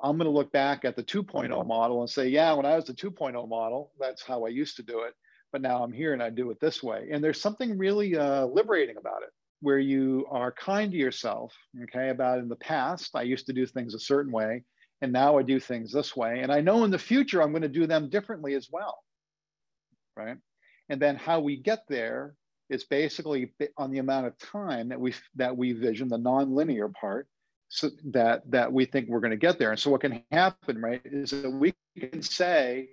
I'm 0.02 0.18
going 0.18 0.26
to 0.26 0.36
look 0.36 0.52
back 0.52 0.86
at 0.86 0.96
the 0.96 1.04
2.0 1.04 1.66
model 1.68 2.02
and 2.02 2.10
say, 2.10 2.28
yeah, 2.28 2.54
when 2.54 2.66
I 2.66 2.76
was 2.76 2.86
the 2.86 2.94
2.0 2.94 3.48
model, 3.48 3.92
that's 4.00 4.24
how 4.24 4.46
I 4.46 4.50
used 4.50 4.76
to 4.78 4.84
do 4.84 5.02
it. 5.02 5.14
But 5.52 5.62
now 5.62 5.84
I'm 5.84 5.94
here 5.94 6.14
and 6.14 6.22
I 6.22 6.30
do 6.30 6.52
it 6.52 6.60
this 6.60 6.84
way. 6.84 7.10
And 7.12 7.24
there's 7.24 7.42
something 7.42 7.78
really 7.78 8.18
uh, 8.18 8.46
liberating 8.48 8.98
about 8.98 9.24
it 9.24 9.30
where 9.62 9.80
you 9.80 10.26
are 10.30 10.52
kind 10.52 10.92
to 10.92 10.98
yourself, 10.98 11.54
okay, 11.84 12.10
about 12.10 12.40
in 12.40 12.48
the 12.48 12.56
past, 12.58 13.16
I 13.16 13.24
used 13.24 13.48
to 13.48 13.54
do 13.54 13.66
things 13.66 13.94
a 13.96 14.00
certain 14.00 14.32
way. 14.32 14.64
And 15.02 15.12
now 15.12 15.38
I 15.38 15.44
do 15.44 15.60
things 15.60 15.92
this 15.92 16.16
way. 16.16 16.42
And 16.42 16.52
I 16.52 16.62
know 16.62 16.84
in 16.84 16.92
the 16.92 17.00
future, 17.00 17.42
I'm 17.42 17.52
going 17.52 17.62
to 17.62 17.68
do 17.68 17.88
them 17.88 18.10
differently 18.10 18.56
as 18.56 18.68
well. 18.72 18.98
Right. 20.16 20.38
And 20.90 21.02
then 21.02 21.16
how 21.16 21.40
we 21.40 21.58
get 21.58 21.84
there 21.88 22.36
is 22.70 22.84
basically 22.84 23.52
on 23.78 23.92
the 23.92 24.00
amount 24.00 24.28
of 24.28 24.38
time 24.38 24.90
that 24.90 25.00
we 25.00 25.14
that 25.36 25.56
we 25.56 25.74
vision 25.74 26.08
the 26.10 26.18
nonlinear 26.18 26.94
part 26.94 27.28
so 27.70 27.90
that 28.12 28.50
that 28.52 28.72
we 28.72 28.86
think 28.86 29.08
we're 29.10 29.20
going 29.20 29.32
to 29.32 29.38
get 29.38 29.60
there. 29.60 29.72
And 29.72 29.80
so 29.80 29.92
what 29.92 30.02
can 30.02 30.24
happen, 30.32 30.82
right, 30.82 31.02
is 31.06 31.32
that 31.32 31.50
we 31.50 31.74
can 31.98 32.22
say, 32.22 32.90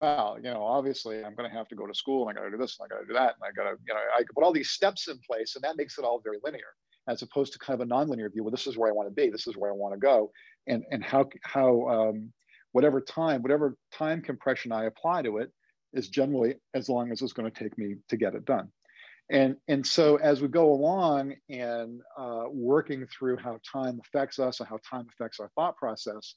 well, 0.00 0.36
you 0.36 0.50
know, 0.50 0.62
obviously 0.62 1.24
I'm 1.24 1.34
going 1.34 1.48
to 1.48 1.56
have 1.56 1.68
to 1.68 1.74
go 1.74 1.86
to 1.86 1.94
school 1.94 2.28
and 2.28 2.38
I 2.38 2.40
got 2.40 2.46
to 2.46 2.50
do 2.52 2.58
this 2.58 2.78
and 2.78 2.86
I 2.86 2.94
got 2.94 3.00
to 3.00 3.06
do 3.06 3.14
that 3.14 3.34
and 3.34 3.42
I 3.42 3.52
got 3.52 3.70
to, 3.70 3.76
you 3.86 3.94
know, 3.94 4.00
I 4.16 4.22
put 4.34 4.44
all 4.44 4.52
these 4.52 4.70
steps 4.70 5.08
in 5.08 5.18
place 5.26 5.54
and 5.56 5.64
that 5.64 5.76
makes 5.76 5.98
it 5.98 6.04
all 6.04 6.20
very 6.22 6.38
linear 6.44 6.74
as 7.06 7.22
opposed 7.22 7.52
to 7.52 7.58
kind 7.58 7.80
of 7.80 7.86
a 7.86 7.90
nonlinear 7.90 8.32
view. 8.32 8.42
Well, 8.44 8.50
this 8.50 8.66
is 8.66 8.76
where 8.76 8.88
I 8.88 8.92
want 8.92 9.08
to 9.08 9.14
be. 9.14 9.30
This 9.30 9.46
is 9.46 9.56
where 9.56 9.70
I 9.70 9.74
want 9.74 9.94
to 9.94 10.00
go. 10.00 10.30
And 10.66 10.84
and 10.90 11.04
how 11.04 11.28
how 11.42 11.86
um, 11.88 12.32
whatever 12.72 13.00
time, 13.00 13.42
whatever 13.42 13.76
time 13.92 14.22
compression 14.22 14.72
I 14.72 14.84
apply 14.84 15.22
to 15.22 15.38
it, 15.38 15.52
is 15.94 16.08
generally 16.08 16.56
as 16.74 16.88
long 16.88 17.10
as 17.12 17.22
it's 17.22 17.32
going 17.32 17.50
to 17.50 17.58
take 17.58 17.76
me 17.78 17.96
to 18.08 18.16
get 18.16 18.34
it 18.34 18.44
done. 18.44 18.70
And, 19.30 19.56
and 19.68 19.86
so 19.86 20.16
as 20.16 20.42
we 20.42 20.48
go 20.48 20.72
along 20.72 21.34
and 21.48 22.02
uh, 22.18 22.44
working 22.50 23.06
through 23.06 23.38
how 23.38 23.58
time 23.72 24.00
affects 24.04 24.38
us 24.38 24.60
and 24.60 24.68
how 24.68 24.78
time 24.88 25.06
affects 25.10 25.40
our 25.40 25.50
thought 25.54 25.76
process, 25.76 26.34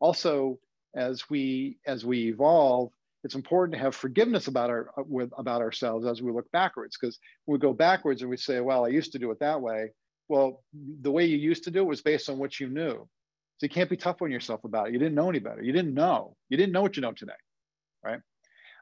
also 0.00 0.58
as 0.96 1.28
we 1.30 1.78
as 1.86 2.04
we 2.04 2.28
evolve, 2.28 2.90
it's 3.22 3.34
important 3.34 3.74
to 3.74 3.82
have 3.82 3.94
forgiveness 3.94 4.48
about 4.48 4.70
our 4.70 4.90
with 4.96 5.30
about 5.36 5.60
ourselves 5.60 6.06
as 6.06 6.22
we 6.22 6.32
look 6.32 6.50
backwards. 6.52 6.96
Because 6.98 7.18
we 7.46 7.58
go 7.58 7.72
backwards 7.72 8.22
and 8.22 8.30
we 8.30 8.36
say, 8.36 8.60
"Well, 8.60 8.84
I 8.84 8.88
used 8.88 9.12
to 9.12 9.18
do 9.18 9.30
it 9.30 9.40
that 9.40 9.60
way." 9.60 9.90
Well, 10.28 10.62
the 10.72 11.10
way 11.10 11.26
you 11.26 11.36
used 11.36 11.64
to 11.64 11.70
do 11.70 11.80
it 11.80 11.88
was 11.88 12.02
based 12.02 12.30
on 12.30 12.38
what 12.38 12.58
you 12.58 12.68
knew. 12.68 13.08
So 13.58 13.66
you 13.66 13.68
can't 13.68 13.90
be 13.90 13.96
tough 13.96 14.22
on 14.22 14.30
yourself 14.30 14.64
about 14.64 14.88
it. 14.88 14.94
You 14.94 14.98
didn't 14.98 15.14
know 15.14 15.28
any 15.28 15.40
better. 15.40 15.62
You 15.62 15.72
didn't 15.72 15.92
know. 15.92 16.36
You 16.48 16.56
didn't 16.56 16.72
know 16.72 16.82
what 16.82 16.96
you 16.96 17.02
know 17.02 17.12
today, 17.12 17.32
right? 18.02 18.20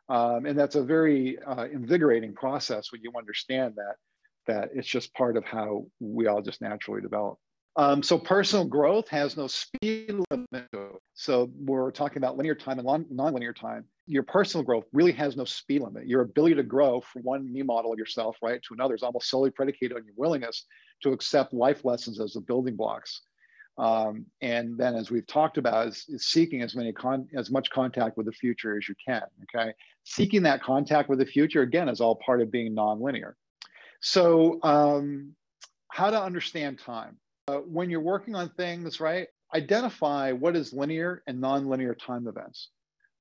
Um, 0.08 0.46
and 0.46 0.58
that's 0.58 0.74
a 0.74 0.82
very 0.82 1.38
uh, 1.40 1.64
invigorating 1.64 2.34
process 2.34 2.90
when 2.92 3.02
you 3.02 3.12
understand 3.16 3.74
that, 3.76 3.96
that 4.46 4.70
it's 4.74 4.88
just 4.88 5.12
part 5.14 5.36
of 5.36 5.44
how 5.44 5.86
we 6.00 6.26
all 6.26 6.40
just 6.40 6.62
naturally 6.62 7.02
develop. 7.02 7.38
Um, 7.76 8.02
so 8.02 8.18
personal 8.18 8.64
growth 8.64 9.08
has 9.08 9.36
no 9.36 9.46
speed 9.46 10.12
limit. 10.30 10.68
So 11.14 11.50
we're 11.54 11.92
talking 11.92 12.16
about 12.18 12.36
linear 12.36 12.56
time 12.56 12.80
and 12.80 12.88
nonlinear 12.88 13.54
time. 13.54 13.84
Your 14.06 14.24
personal 14.24 14.64
growth 14.64 14.84
really 14.92 15.12
has 15.12 15.36
no 15.36 15.44
speed 15.44 15.82
limit. 15.82 16.08
Your 16.08 16.22
ability 16.22 16.56
to 16.56 16.64
grow 16.64 17.00
from 17.00 17.22
one 17.22 17.52
me 17.52 17.62
model 17.62 17.92
of 17.92 17.98
yourself, 17.98 18.36
right, 18.42 18.60
to 18.62 18.74
another 18.74 18.94
is 18.94 19.02
almost 19.02 19.30
solely 19.30 19.50
predicated 19.50 19.96
on 19.96 20.04
your 20.04 20.14
willingness 20.16 20.64
to 21.04 21.12
accept 21.12 21.52
life 21.52 21.84
lessons 21.84 22.18
as 22.18 22.32
the 22.32 22.40
building 22.40 22.74
blocks 22.74 23.20
um, 23.78 24.26
and 24.42 24.76
then, 24.76 24.96
as 24.96 25.10
we've 25.10 25.26
talked 25.26 25.56
about, 25.56 25.86
is, 25.86 26.04
is 26.08 26.26
seeking 26.26 26.62
as 26.62 26.74
many 26.74 26.92
con- 26.92 27.28
as 27.36 27.50
much 27.50 27.70
contact 27.70 28.16
with 28.16 28.26
the 28.26 28.32
future 28.32 28.76
as 28.76 28.88
you 28.88 28.94
can. 29.04 29.22
Okay, 29.44 29.72
seeking 30.02 30.42
that 30.42 30.62
contact 30.62 31.08
with 31.08 31.20
the 31.20 31.26
future 31.26 31.62
again 31.62 31.88
is 31.88 32.00
all 32.00 32.16
part 32.16 32.40
of 32.40 32.50
being 32.50 32.74
nonlinear. 32.74 33.34
So, 34.00 34.58
um, 34.64 35.34
how 35.92 36.10
to 36.10 36.20
understand 36.20 36.80
time 36.80 37.18
uh, 37.46 37.58
when 37.58 37.88
you're 37.88 38.00
working 38.00 38.34
on 38.34 38.50
things, 38.50 39.00
right? 39.00 39.28
Identify 39.54 40.32
what 40.32 40.56
is 40.56 40.72
linear 40.72 41.22
and 41.28 41.40
nonlinear 41.40 41.96
time 41.98 42.26
events. 42.26 42.70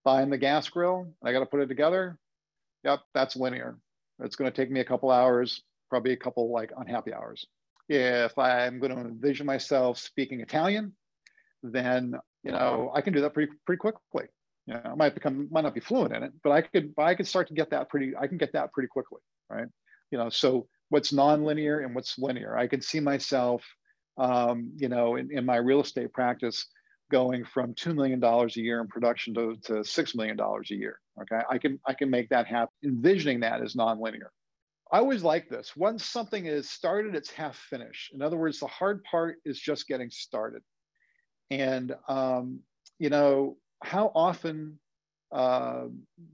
Buying 0.03 0.29
the 0.29 0.37
gas 0.37 0.67
grill, 0.69 1.13
I 1.23 1.33
got 1.33 1.39
to 1.39 1.45
put 1.45 1.61
it 1.61 1.67
together. 1.67 2.17
Yep, 2.83 3.01
that's 3.13 3.35
linear. 3.35 3.77
It's 4.19 4.35
going 4.35 4.51
to 4.51 4.55
take 4.55 4.71
me 4.71 4.79
a 4.79 4.85
couple 4.85 5.11
hours, 5.11 5.61
probably 5.89 6.13
a 6.13 6.17
couple 6.17 6.51
like 6.51 6.71
unhappy 6.77 7.13
hours 7.13 7.45
if 7.89 8.37
I'm 8.37 8.79
going 8.79 8.95
to 8.95 9.01
envision 9.01 9.45
myself 9.45 9.97
speaking 9.97 10.41
Italian, 10.41 10.93
then 11.63 12.15
you 12.43 12.51
know 12.51 12.91
I 12.93 13.01
can 13.01 13.13
do 13.13 13.21
that 13.21 13.33
pretty 13.33 13.51
pretty 13.65 13.79
quickly. 13.79 14.25
You 14.65 14.73
know, 14.73 14.81
I 14.83 14.95
might 14.95 15.13
become 15.13 15.47
might 15.51 15.61
not 15.61 15.73
be 15.73 15.79
fluent 15.79 16.13
in 16.13 16.23
it, 16.23 16.33
but 16.43 16.51
I 16.51 16.61
could 16.61 16.93
I 16.97 17.15
could 17.15 17.27
start 17.27 17.47
to 17.47 17.53
get 17.53 17.71
that 17.71 17.89
pretty 17.89 18.13
I 18.15 18.27
can 18.27 18.37
get 18.37 18.53
that 18.53 18.73
pretty 18.73 18.87
quickly, 18.87 19.21
right? 19.49 19.67
You 20.11 20.17
know, 20.17 20.29
so 20.29 20.67
what's 20.89 21.11
nonlinear 21.11 21.83
and 21.83 21.95
what's 21.95 22.17
linear. 22.17 22.57
I 22.57 22.67
can 22.67 22.81
see 22.81 22.99
myself, 22.99 23.63
um, 24.17 24.71
you 24.77 24.89
know, 24.89 25.15
in, 25.15 25.29
in 25.31 25.45
my 25.45 25.57
real 25.57 25.81
estate 25.81 26.13
practice 26.13 26.65
going 27.11 27.45
from 27.45 27.73
two 27.73 27.93
million 27.93 28.19
dollars 28.19 28.57
a 28.57 28.61
year 28.61 28.81
in 28.81 28.87
production 28.87 29.33
to, 29.33 29.55
to 29.63 29.83
six 29.83 30.15
million 30.15 30.35
dollars 30.35 30.69
a 30.71 30.75
year. 30.75 30.99
Okay, 31.21 31.41
I 31.49 31.57
can 31.57 31.79
I 31.85 31.93
can 31.93 32.09
make 32.09 32.29
that 32.29 32.47
happen. 32.47 32.73
Envisioning 32.83 33.41
that 33.41 33.61
is 33.61 33.71
as 33.71 33.75
nonlinear. 33.75 34.29
I 34.91 34.99
always 34.99 35.23
like 35.23 35.49
this. 35.49 35.75
Once 35.75 36.05
something 36.05 36.45
is 36.45 36.69
started, 36.69 37.15
it's 37.15 37.31
half 37.31 37.57
finished. 37.57 38.13
In 38.13 38.21
other 38.21 38.37
words, 38.37 38.59
the 38.59 38.67
hard 38.67 39.03
part 39.03 39.37
is 39.43 39.59
just 39.59 39.87
getting 39.87 40.09
started. 40.09 40.61
And, 41.49 41.95
um, 42.07 42.61
you 42.99 43.09
know, 43.09 43.57
how 43.83 44.11
often 44.15 44.79
uh, 45.31 45.85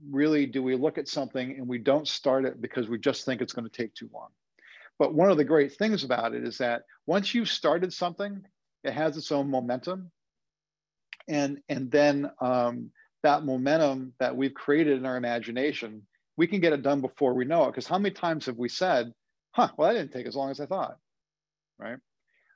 really 0.08 0.46
do 0.46 0.62
we 0.62 0.76
look 0.76 0.98
at 0.98 1.08
something 1.08 1.56
and 1.56 1.66
we 1.66 1.78
don't 1.78 2.06
start 2.06 2.44
it 2.44 2.60
because 2.60 2.88
we 2.88 2.98
just 2.98 3.24
think 3.24 3.40
it's 3.40 3.52
going 3.52 3.68
to 3.68 3.76
take 3.76 3.94
too 3.94 4.08
long? 4.12 4.28
But 4.98 5.14
one 5.14 5.30
of 5.30 5.36
the 5.36 5.44
great 5.44 5.72
things 5.72 6.04
about 6.04 6.34
it 6.34 6.44
is 6.44 6.58
that 6.58 6.82
once 7.06 7.34
you've 7.34 7.48
started 7.48 7.92
something, 7.92 8.42
it 8.84 8.92
has 8.92 9.16
its 9.16 9.32
own 9.32 9.50
momentum. 9.50 10.12
And, 11.26 11.60
and 11.68 11.90
then 11.90 12.30
um, 12.40 12.90
that 13.24 13.44
momentum 13.44 14.12
that 14.20 14.36
we've 14.36 14.54
created 14.54 14.98
in 14.98 15.06
our 15.06 15.16
imagination 15.16 16.06
we 16.36 16.46
can 16.46 16.60
get 16.60 16.72
it 16.72 16.82
done 16.82 17.00
before 17.00 17.34
we 17.34 17.44
know 17.44 17.64
it. 17.64 17.66
Because 17.68 17.86
how 17.86 17.98
many 17.98 18.14
times 18.14 18.46
have 18.46 18.56
we 18.56 18.68
said, 18.68 19.12
huh, 19.52 19.68
well, 19.76 19.88
that 19.88 19.98
didn't 19.98 20.12
take 20.12 20.26
as 20.26 20.36
long 20.36 20.50
as 20.50 20.60
I 20.60 20.66
thought, 20.66 20.96
right? 21.78 21.98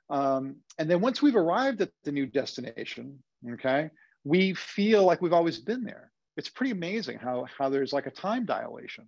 Um, 0.09 0.57
and 0.77 0.89
then 0.89 1.01
once 1.01 1.21
we've 1.21 1.35
arrived 1.35 1.81
at 1.81 1.91
the 2.03 2.11
new 2.11 2.25
destination, 2.25 3.23
okay, 3.53 3.89
we 4.23 4.53
feel 4.53 5.05
like 5.05 5.21
we've 5.21 5.33
always 5.33 5.59
been 5.59 5.83
there. 5.83 6.11
It's 6.35 6.49
pretty 6.49 6.71
amazing 6.71 7.19
how, 7.19 7.45
how 7.57 7.69
there's 7.69 7.93
like 7.93 8.07
a 8.07 8.11
time 8.11 8.45
dilation 8.45 9.07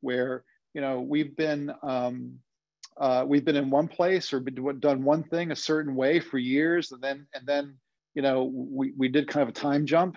where, 0.00 0.44
you 0.74 0.80
know, 0.80 1.00
we've 1.00 1.36
been, 1.36 1.72
um, 1.82 2.38
uh, 3.00 3.24
we've 3.26 3.44
been 3.44 3.56
in 3.56 3.70
one 3.70 3.88
place 3.88 4.32
or 4.32 4.40
been, 4.40 4.80
done 4.80 5.04
one 5.04 5.22
thing 5.24 5.50
a 5.50 5.56
certain 5.56 5.94
way 5.94 6.20
for 6.20 6.38
years. 6.38 6.92
And 6.92 7.02
then, 7.02 7.26
and 7.34 7.46
then, 7.46 7.76
you 8.14 8.22
know, 8.22 8.44
we, 8.44 8.92
we 8.96 9.08
did 9.08 9.28
kind 9.28 9.42
of 9.42 9.48
a 9.48 9.52
time 9.52 9.86
jump 9.86 10.16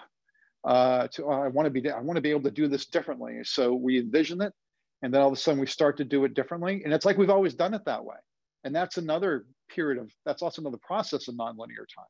uh, 0.66 1.08
to 1.08 1.26
oh, 1.26 1.32
I 1.32 1.48
want 1.48 1.66
to 1.66 1.82
be 1.82 1.90
I 1.90 2.00
want 2.00 2.18
to 2.18 2.22
be 2.22 2.32
able 2.32 2.44
to 2.44 2.52
do 2.52 2.68
this 2.68 2.86
differently. 2.86 3.40
So 3.44 3.74
we 3.74 4.00
envision 4.00 4.42
it, 4.42 4.54
and 5.02 5.14
then 5.14 5.22
all 5.22 5.28
of 5.28 5.34
a 5.34 5.38
sudden 5.38 5.60
we 5.60 5.68
start 5.68 5.98
to 5.98 6.06
do 6.06 6.26
it 6.26 6.34
differently, 6.34 6.82
and 6.84 6.94
it's 6.94 7.06
like 7.06 7.18
we've 7.18 7.30
always 7.30 7.54
done 7.54 7.74
it 7.74 7.86
that 7.86 8.04
way. 8.04 8.18
And 8.64 8.76
that's 8.76 8.98
another 8.98 9.46
period 9.70 10.02
of 10.02 10.12
that's 10.26 10.42
also 10.42 10.62
another 10.62 10.80
process 10.82 11.28
of 11.28 11.36
nonlinear 11.36 11.88
time, 11.96 12.06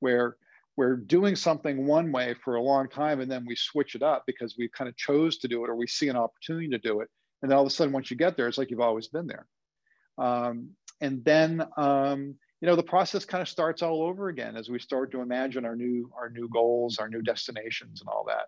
where 0.00 0.36
we're 0.76 0.96
doing 0.96 1.34
something 1.34 1.86
one 1.86 2.12
way 2.12 2.34
for 2.42 2.54
a 2.54 2.62
long 2.62 2.88
time, 2.88 3.20
and 3.20 3.30
then 3.30 3.44
we 3.46 3.56
switch 3.56 3.94
it 3.94 4.02
up 4.02 4.22
because 4.26 4.54
we 4.56 4.68
kind 4.68 4.88
of 4.88 4.96
chose 4.96 5.38
to 5.38 5.48
do 5.48 5.64
it, 5.64 5.70
or 5.70 5.76
we 5.76 5.86
see 5.86 6.08
an 6.08 6.16
opportunity 6.16 6.68
to 6.68 6.78
do 6.78 7.00
it, 7.00 7.08
and 7.42 7.50
then 7.50 7.56
all 7.56 7.64
of 7.64 7.68
a 7.68 7.70
sudden 7.70 7.92
once 7.92 8.10
you 8.10 8.16
get 8.16 8.36
there, 8.36 8.48
it's 8.48 8.58
like 8.58 8.70
you've 8.70 8.80
always 8.80 9.08
been 9.08 9.26
there. 9.26 9.46
Um, 10.16 10.70
and 11.00 11.24
then 11.24 11.64
um, 11.76 12.36
you 12.60 12.66
know 12.66 12.76
the 12.76 12.82
process 12.82 13.24
kind 13.24 13.42
of 13.42 13.48
starts 13.48 13.82
all 13.82 14.02
over 14.02 14.28
again 14.28 14.56
as 14.56 14.68
we 14.68 14.78
start 14.78 15.12
to 15.12 15.20
imagine 15.20 15.64
our 15.64 15.76
new 15.76 16.10
our 16.16 16.30
new 16.30 16.48
goals, 16.48 16.98
our 16.98 17.08
new 17.08 17.22
destinations, 17.22 18.00
and 18.00 18.08
all 18.08 18.24
that. 18.26 18.46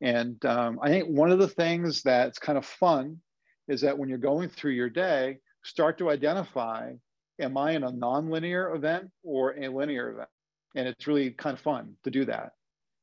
And 0.00 0.44
um, 0.44 0.78
I 0.82 0.88
think 0.88 1.08
one 1.08 1.30
of 1.30 1.38
the 1.38 1.48
things 1.48 2.02
that's 2.02 2.38
kind 2.38 2.58
of 2.58 2.64
fun 2.64 3.20
is 3.68 3.80
that 3.80 3.98
when 3.98 4.08
you're 4.08 4.18
going 4.18 4.50
through 4.50 4.72
your 4.72 4.90
day, 4.90 5.38
start 5.64 5.98
to 5.98 6.10
identify: 6.10 6.92
Am 7.40 7.56
I 7.56 7.72
in 7.72 7.82
a 7.82 7.90
nonlinear 7.90 8.74
event 8.74 9.10
or 9.22 9.58
a 9.58 9.68
linear 9.68 10.10
event? 10.12 10.28
And 10.76 10.88
it's 10.88 11.06
really 11.06 11.30
kind 11.30 11.54
of 11.54 11.60
fun 11.60 11.96
to 12.04 12.10
do 12.10 12.24
that, 12.26 12.52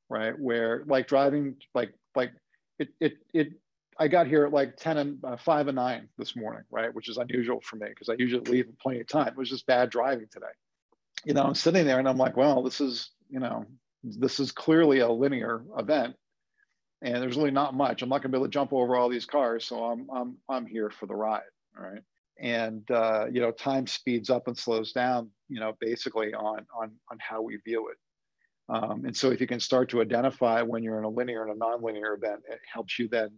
right? 0.10 0.38
Where 0.38 0.84
like 0.88 1.08
driving, 1.08 1.56
like 1.76 1.94
like 2.16 2.32
it 2.80 2.90
it 3.02 3.14
it 3.34 3.48
I 4.02 4.08
got 4.08 4.26
here 4.26 4.46
at 4.46 4.52
like 4.52 4.78
10 4.78 4.98
and 4.98 5.24
uh, 5.24 5.38
5 5.38 5.68
and 5.68 5.76
9 5.76 6.10
this 6.18 6.36
morning, 6.36 6.64
right? 6.72 6.92
Which 6.92 7.08
is 7.08 7.18
unusual 7.18 7.62
for 7.62 7.76
me 7.76 7.86
because 7.88 8.10
I 8.10 8.16
usually 8.18 8.50
leave 8.50 8.66
plenty 8.82 9.00
of 9.00 9.08
time. 9.08 9.28
It 9.28 9.38
was 9.38 9.50
just 9.50 9.68
bad 9.68 9.92
driving 9.92 10.26
today. 10.32 10.48
You 11.24 11.36
know, 11.36 11.44
I'm 11.44 11.54
sitting 11.54 11.86
there 11.86 12.00
and 12.00 12.10
I'm 12.10 12.18
like, 12.18 12.36
well, 12.36 12.64
this 12.64 12.82
is, 12.82 13.12
you 13.30 13.40
know, 13.40 13.68
this 14.04 14.40
is 14.40 14.52
clearly 14.52 15.00
a 15.00 15.10
linear 15.10 15.64
event 15.78 16.16
and 17.04 17.22
there's 17.22 17.38
really 17.38 17.52
not 17.52 17.76
much. 17.76 18.02
I'm 18.02 18.10
not 18.10 18.24
gonna 18.24 18.32
be 18.32 18.38
able 18.40 18.48
to 18.48 18.52
jump 18.52 18.74
over 18.74 18.96
all 18.96 19.08
these 19.08 19.28
cars. 19.28 19.66
So 19.66 19.86
I'm, 19.86 20.08
I'm, 20.12 20.38
I'm 20.50 20.66
here 20.66 20.90
for 20.90 21.06
the 21.06 21.16
ride, 21.16 21.44
right? 21.78 22.02
And, 22.40 22.90
uh, 22.90 23.28
you 23.32 23.40
know, 23.40 23.52
time 23.52 23.86
speeds 23.86 24.32
up 24.32 24.48
and 24.48 24.58
slows 24.58 24.94
down, 24.94 25.30
you 25.48 25.60
know, 25.60 25.78
basically 25.80 26.34
on, 26.34 26.66
on, 26.76 26.92
on 27.12 27.18
how 27.20 27.44
we 27.44 27.58
view 27.58 27.90
it. 27.90 27.98
Um, 28.68 29.06
and 29.06 29.16
so 29.16 29.30
if 29.30 29.40
you 29.40 29.46
can 29.46 29.60
start 29.60 29.90
to 29.90 30.02
identify 30.02 30.64
when 30.64 30.82
you're 30.82 30.98
in 30.98 31.04
a 31.04 31.10
linear 31.10 31.46
and 31.46 31.52
a 31.52 31.64
nonlinear 31.64 32.18
event, 32.18 32.42
it 32.50 32.60
helps 32.74 32.98
you 32.98 33.08
then 33.08 33.30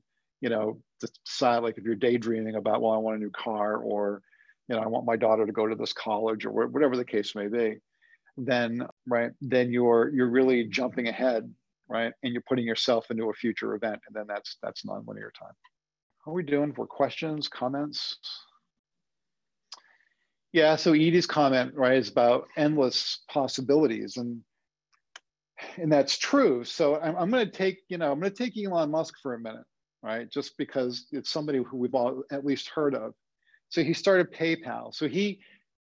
you 0.43 0.49
know, 0.49 0.77
decide 0.99 1.59
like 1.59 1.77
if 1.77 1.85
you're 1.85 1.95
daydreaming 1.95 2.55
about, 2.55 2.81
well, 2.81 2.91
I 2.91 2.97
want 2.97 3.15
a 3.15 3.19
new 3.19 3.31
car 3.31 3.77
or, 3.77 4.21
you 4.67 4.75
know, 4.75 4.81
I 4.81 4.87
want 4.87 5.05
my 5.05 5.15
daughter 5.15 5.45
to 5.45 5.53
go 5.53 5.67
to 5.67 5.75
this 5.75 5.93
college 5.93 6.45
or 6.45 6.67
whatever 6.67 6.97
the 6.97 7.05
case 7.05 7.33
may 7.33 7.47
be, 7.47 7.77
then, 8.35 8.85
right, 9.07 9.31
then 9.39 9.71
you're, 9.71 10.11
you're 10.13 10.29
really 10.29 10.65
jumping 10.65 11.07
ahead, 11.07 11.49
right? 11.87 12.11
And 12.23 12.33
you're 12.33 12.43
putting 12.49 12.65
yourself 12.65 13.09
into 13.09 13.29
a 13.29 13.33
future 13.33 13.73
event. 13.73 14.01
And 14.05 14.13
then 14.13 14.25
that's, 14.27 14.57
that's 14.61 14.83
nonlinear 14.83 15.31
time. 15.33 15.55
How 16.25 16.31
are 16.31 16.35
we 16.35 16.43
doing 16.43 16.73
for 16.73 16.85
questions, 16.87 17.47
comments? 17.47 18.17
Yeah, 20.51 20.75
so 20.75 20.91
Edie's 20.91 21.25
comment, 21.25 21.73
right, 21.73 21.97
is 21.97 22.09
about 22.09 22.49
endless 22.57 23.19
possibilities. 23.29 24.17
And 24.17 24.41
and 25.77 25.89
that's 25.89 26.17
true. 26.17 26.65
So 26.65 26.99
I'm, 26.99 27.15
I'm 27.15 27.31
going 27.31 27.45
to 27.45 27.51
take, 27.51 27.77
you 27.87 27.97
know, 27.97 28.11
I'm 28.11 28.19
going 28.19 28.33
to 28.33 28.43
take 28.43 28.57
Elon 28.57 28.91
Musk 28.91 29.13
for 29.21 29.35
a 29.35 29.39
minute 29.39 29.63
right? 30.03 30.29
Just 30.29 30.57
because 30.57 31.07
it's 31.11 31.29
somebody 31.29 31.59
who 31.59 31.77
we've 31.77 31.95
all 31.95 32.23
at 32.29 32.45
least 32.45 32.69
heard 32.69 32.93
of. 32.93 33.13
So 33.69 33.83
he 33.83 33.93
started 33.93 34.31
PayPal. 34.31 34.93
So 34.93 35.07
he 35.07 35.39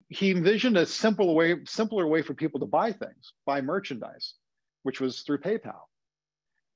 he 0.08 0.30
envisioned 0.30 0.76
a 0.76 0.87
simple 0.87 1.35
way, 1.35 1.56
simpler 1.66 2.06
way 2.06 2.22
for 2.22 2.35
people 2.35 2.61
to 2.61 2.66
buy 2.66 2.92
things, 2.92 3.32
buy 3.46 3.61
merchandise, 3.62 4.35
which 4.82 5.00
was 5.00 5.20
through 5.20 5.38
PayPal. 5.38 5.80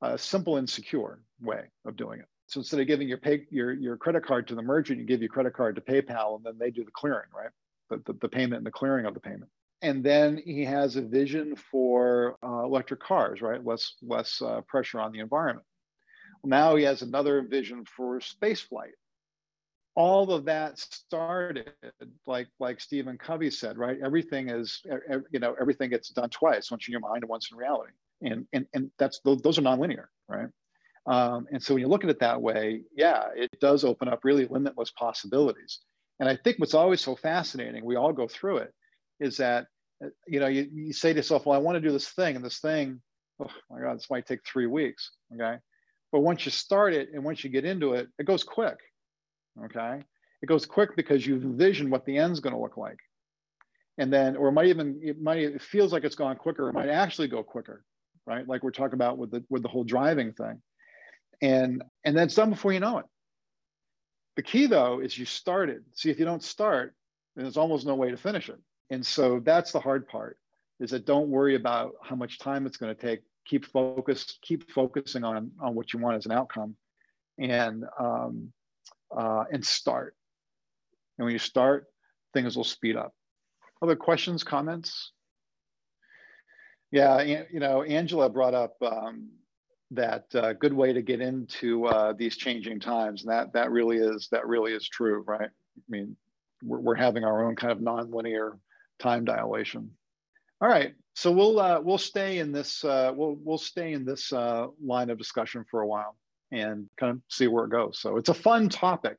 A 0.03 0.19
simple 0.19 0.57
and 0.57 0.69
secure 0.69 1.21
way 1.41 1.65
of 1.87 1.97
doing 1.97 2.21
it. 2.21 2.27
So 2.49 2.61
instead 2.61 2.81
of 2.81 2.87
giving 2.87 3.09
your 3.09 3.19
pay 3.19 3.47
your, 3.51 3.73
your 3.73 3.97
credit 3.97 4.25
card 4.25 4.49
to 4.49 4.55
the 4.55 4.63
merchant, 4.63 4.99
you 4.99 5.07
give 5.07 5.21
your 5.21 5.31
credit 5.31 5.55
card 5.55 5.75
to 5.77 5.81
PayPal 5.81 6.37
and 6.37 6.45
then 6.45 6.59
they 6.59 6.71
do 6.71 6.85
the 6.85 6.91
clearing, 6.91 7.29
right? 7.35 7.51
The, 7.91 8.13
the, 8.13 8.19
the 8.21 8.29
payment 8.29 8.59
and 8.59 8.67
the 8.67 8.71
clearing 8.71 9.07
of 9.07 9.15
the 9.15 9.21
payment. 9.21 9.51
And 9.83 10.03
then 10.03 10.41
he 10.45 10.65
has 10.65 10.97
a 10.97 11.03
vision 11.03 11.57
for 11.57 12.37
uh, 12.43 12.65
electric 12.65 13.01
cars, 13.01 13.41
right? 13.43 13.65
Less 13.65 13.95
less 14.03 14.41
uh, 14.41 14.63
pressure 14.63 15.01
on 15.01 15.13
the 15.13 15.21
environment. 15.21 15.67
Now 16.45 16.77
he 16.77 16.85
has 16.85 17.03
another 17.03 17.43
vision 17.43 17.85
for 17.85 18.21
space 18.21 18.61
flight. 18.61 18.93
All 19.95 20.31
of 20.31 20.45
that 20.45 20.79
started, 20.79 21.73
like 22.27 22.49
like 22.61 22.81
Stephen 22.81 23.17
Covey 23.17 23.51
said, 23.51 23.79
right? 23.79 23.97
Everything 24.05 24.51
is, 24.51 24.83
you 25.33 25.41
know, 25.41 25.57
everything 25.59 25.89
gets 25.89 26.11
done 26.11 26.29
twice, 26.29 26.71
once 26.71 26.87
in 26.87 26.93
your 26.93 27.01
mind 27.01 27.23
and 27.23 27.31
once 27.31 27.51
in 27.51 27.57
reality, 27.57 27.93
and 28.21 28.47
and 28.53 28.67
and 28.75 28.91
that's 28.99 29.21
those 29.25 29.59
are 29.59 29.63
nonlinear, 29.63 30.07
right? 30.29 30.49
Um, 31.07 31.47
and 31.51 31.63
so 31.63 31.75
when 31.75 31.81
you 31.81 31.89
look 31.89 32.05
at 32.05 32.11
it 32.11 32.19
that 32.21 32.43
way, 32.43 32.83
yeah, 32.95 33.29
it 33.35 33.59
does 33.61 33.85
open 33.85 34.09
up 34.09 34.25
really 34.25 34.47
limitless 34.47 34.91
possibilities. 34.91 35.79
And 36.19 36.29
I 36.29 36.37
think 36.37 36.59
what's 36.59 36.75
always 36.75 37.01
so 37.01 37.15
fascinating, 37.15 37.85
we 37.85 37.97
all 37.97 38.13
go 38.13 38.27
through 38.27 38.59
it, 38.59 38.75
is 39.21 39.37
that 39.39 39.67
you 40.27 40.41
know 40.41 40.47
you, 40.47 40.69
you 40.73 40.93
say 40.93 41.13
to 41.13 41.19
yourself, 41.19 41.47
well, 41.47 41.57
I 41.59 41.63
want 41.63 41.77
to 41.77 41.81
do 41.81 41.93
this 41.93 42.09
thing, 42.09 42.37
and 42.37 42.45
this 42.45 42.59
thing, 42.59 43.01
oh 43.41 43.49
my 43.71 43.81
God, 43.81 43.97
this 43.97 44.11
might 44.11 44.27
take 44.27 44.45
three 44.45 44.67
weeks. 44.67 45.11
Okay, 45.35 45.57
but 46.13 46.21
once 46.21 46.45
you 46.45 46.51
start 46.51 46.95
it 46.95 47.11
and 47.13 47.25
once 47.25 47.43
you 47.43 47.51
get 47.51 47.65
into 47.65 47.95
it, 47.95 48.09
it 48.19 48.27
goes 48.27 48.45
quick. 48.45 48.79
Okay. 49.65 50.01
It 50.43 50.47
goes 50.47 50.67
quick 50.67 50.97
because 50.97 51.27
you've 51.27 51.43
envisioned 51.43 51.91
what 51.91 52.05
the 52.05 52.19
end's 52.19 52.41
going 52.41 52.55
to 52.55 52.61
look 52.61 52.77
like. 52.77 52.99
And 53.99 54.13
then, 54.13 54.37
or 54.37 54.49
it 54.49 54.53
might 54.53 54.67
even, 54.67 55.01
it 55.03 55.21
might, 55.21 55.39
it 55.39 55.63
feels 55.63 55.93
like 55.93 56.05
it's 56.05 56.15
gone 56.15 56.37
quicker. 56.37 56.69
It 56.69 56.75
might 56.75 56.91
actually 56.91 57.29
go 57.29 57.43
quicker, 57.43 57.83
right? 58.27 58.47
Like 58.47 58.63
we're 58.63 58.71
talking 58.71 58.95
about 58.95 59.17
with 59.17 59.31
the, 59.31 59.45
with 59.49 59.63
the 59.63 59.69
whole 59.69 59.85
driving 59.85 60.33
thing. 60.33 60.61
And, 61.41 61.83
and 62.05 62.17
then 62.17 62.25
it's 62.25 62.35
done 62.35 62.51
before 62.51 62.73
you 62.73 62.81
know 62.81 62.99
it. 62.99 63.07
The 64.37 64.43
key 64.43 64.67
though 64.67 65.01
is 65.01 65.17
you 65.17 65.25
started. 65.25 65.85
See, 65.95 66.11
if 66.11 66.19
you 66.19 66.27
don't 66.27 66.43
start, 66.43 66.95
then 67.35 67.45
there's 67.45 67.57
almost 67.57 67.87
no 67.87 67.95
way 67.95 68.11
to 68.11 68.17
finish 68.19 68.51
it. 68.51 68.61
And 68.91 69.05
so 69.05 69.41
that's 69.41 69.73
the 69.73 69.81
hard 69.81 70.07
part 70.07 70.39
is 70.79 70.91
that 70.91 71.07
don't 71.07 71.29
worry 71.29 71.55
about 71.55 71.93
how 72.03 72.17
much 72.17 72.39
time 72.39 72.67
it's 72.67 72.77
going 72.77 72.95
to 72.95 73.01
take 73.01 73.23
keep 73.47 73.65
focused, 73.67 74.39
keep 74.43 74.71
focusing 74.71 75.25
on 75.25 75.51
on 75.61 75.75
what 75.75 75.93
you 75.93 75.99
want 75.99 76.17
as 76.17 76.27
an 76.27 76.33
outcome, 76.33 76.77
and 77.39 77.85
um, 77.99 78.53
uh, 79.17 79.45
and 79.51 79.65
start. 79.65 80.15
And 81.19 81.25
when 81.25 81.33
you 81.33 81.39
start, 81.39 81.87
things 82.35 82.57
will 82.57 82.65
speed 82.65 82.97
up. 82.97 83.15
Other 83.83 83.97
questions, 83.97 84.45
comments? 84.45 85.13
Yeah, 86.91 87.21
you 87.23 87.61
know, 87.61 87.83
Angela 87.83 88.29
brought 88.29 88.55
up 88.55 88.77
um, 88.81 89.29
that 89.91 90.25
uh, 90.35 90.53
good 90.55 90.73
way 90.73 90.93
to 90.93 91.03
get 91.03 91.21
into 91.21 91.87
uh, 91.87 92.13
these 92.13 92.37
changing 92.37 92.81
times, 92.81 93.23
and 93.23 93.31
that 93.31 93.53
that 93.53 93.71
really 93.71 93.99
is 93.99 94.29
that 94.33 94.47
really 94.47 94.73
is 94.73 94.89
true, 94.89 95.25
right? 95.27 95.49
I 95.51 95.83
mean, 95.89 96.17
we're, 96.63 96.81
we're 96.81 96.95
having 96.95 97.25
our 97.25 97.47
own 97.47 97.57
kind 97.57 97.73
of 97.73 97.79
nonlinear 97.79 98.59
time 98.99 99.25
dilation. 99.25 99.91
All 100.61 100.69
right, 100.69 100.95
so 101.17 101.33
we'll 101.33 101.59
uh, 101.59 101.81
we'll 101.81 101.97
stay 101.97 102.41
in 102.41 102.53
this 102.53 102.85
uh, 102.85 103.11
we'll 103.17 103.39
we'll 103.43 103.57
stay 103.57 103.95
in 103.95 104.05
this 104.05 104.35
uh, 104.35 104.67
line 104.85 105.09
of 105.09 105.17
discussion 105.17 105.65
for 105.71 105.81
a 105.81 105.87
while 105.87 106.15
and 106.53 106.91
kind 106.99 107.13
of 107.13 107.23
see 107.31 107.47
where 107.47 107.65
it 107.65 107.71
goes. 107.71 107.99
So 107.99 108.19
it's 108.19 108.29
a 108.29 108.35
fun 108.35 108.69
topic 108.69 109.19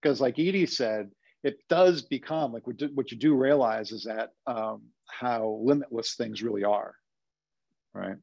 because, 0.00 0.22
like 0.22 0.38
Edie 0.38 0.64
said, 0.64 1.10
it 1.42 1.58
does 1.68 2.00
become 2.00 2.54
like 2.54 2.66
what, 2.66 2.80
what 2.94 3.12
you 3.12 3.18
do 3.18 3.34
realize 3.34 3.92
is 3.92 4.04
that 4.04 4.30
um, 4.46 4.84
how 5.06 5.60
limitless 5.62 6.14
things 6.14 6.42
really 6.42 6.64
are, 6.64 6.94
right? 7.92 8.16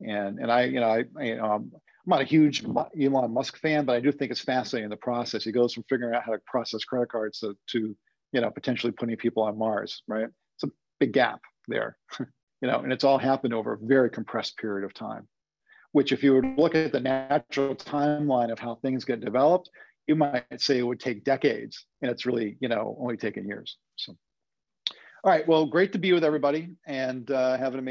And 0.00 0.40
and 0.40 0.50
I 0.50 0.64
you 0.64 0.80
know 0.80 0.88
I, 0.88 1.04
I 1.16 1.22
you 1.22 1.36
know 1.36 1.44
I'm, 1.44 1.70
I'm 1.72 1.80
not 2.06 2.22
a 2.22 2.24
huge 2.24 2.64
Elon 2.64 3.32
Musk 3.32 3.56
fan, 3.58 3.84
but 3.84 3.94
I 3.94 4.00
do 4.00 4.10
think 4.10 4.32
it's 4.32 4.40
fascinating 4.40 4.90
the 4.90 4.96
process. 4.96 5.44
He 5.44 5.52
goes 5.52 5.74
from 5.74 5.84
figuring 5.88 6.12
out 6.12 6.24
how 6.24 6.32
to 6.32 6.40
process 6.44 6.82
credit 6.82 7.08
cards 7.08 7.38
to, 7.38 7.56
to 7.68 7.96
you 8.32 8.40
know 8.40 8.50
potentially 8.50 8.90
putting 8.90 9.16
people 9.16 9.44
on 9.44 9.56
Mars, 9.56 10.02
right? 10.08 10.26
It's 10.56 10.64
a 10.64 10.70
big 10.98 11.12
gap 11.12 11.40
there. 11.68 11.96
you 12.60 12.68
know, 12.68 12.80
and 12.80 12.92
it's 12.92 13.04
all 13.04 13.18
happened 13.18 13.54
over 13.54 13.74
a 13.74 13.78
very 13.80 14.10
compressed 14.10 14.56
period 14.56 14.84
of 14.84 14.94
time, 14.94 15.28
which 15.92 16.12
if 16.12 16.22
you 16.22 16.32
were 16.32 16.42
to 16.42 16.54
look 16.56 16.74
at 16.74 16.92
the 16.92 17.00
natural 17.00 17.74
timeline 17.74 18.50
of 18.52 18.58
how 18.58 18.76
things 18.76 19.04
get 19.04 19.20
developed, 19.20 19.70
you 20.06 20.16
might 20.16 20.44
say 20.60 20.78
it 20.78 20.86
would 20.86 21.00
take 21.00 21.24
decades 21.24 21.84
and 22.02 22.10
it's 22.10 22.26
really, 22.26 22.56
you 22.60 22.68
know, 22.68 22.96
only 23.00 23.16
taken 23.16 23.46
years. 23.46 23.76
So, 23.96 24.16
all 25.24 25.30
right, 25.30 25.46
well, 25.46 25.66
great 25.66 25.92
to 25.92 25.98
be 25.98 26.12
with 26.12 26.24
everybody 26.24 26.70
and 26.86 27.30
uh, 27.30 27.58
have 27.58 27.74
an 27.74 27.78
amazing 27.78 27.86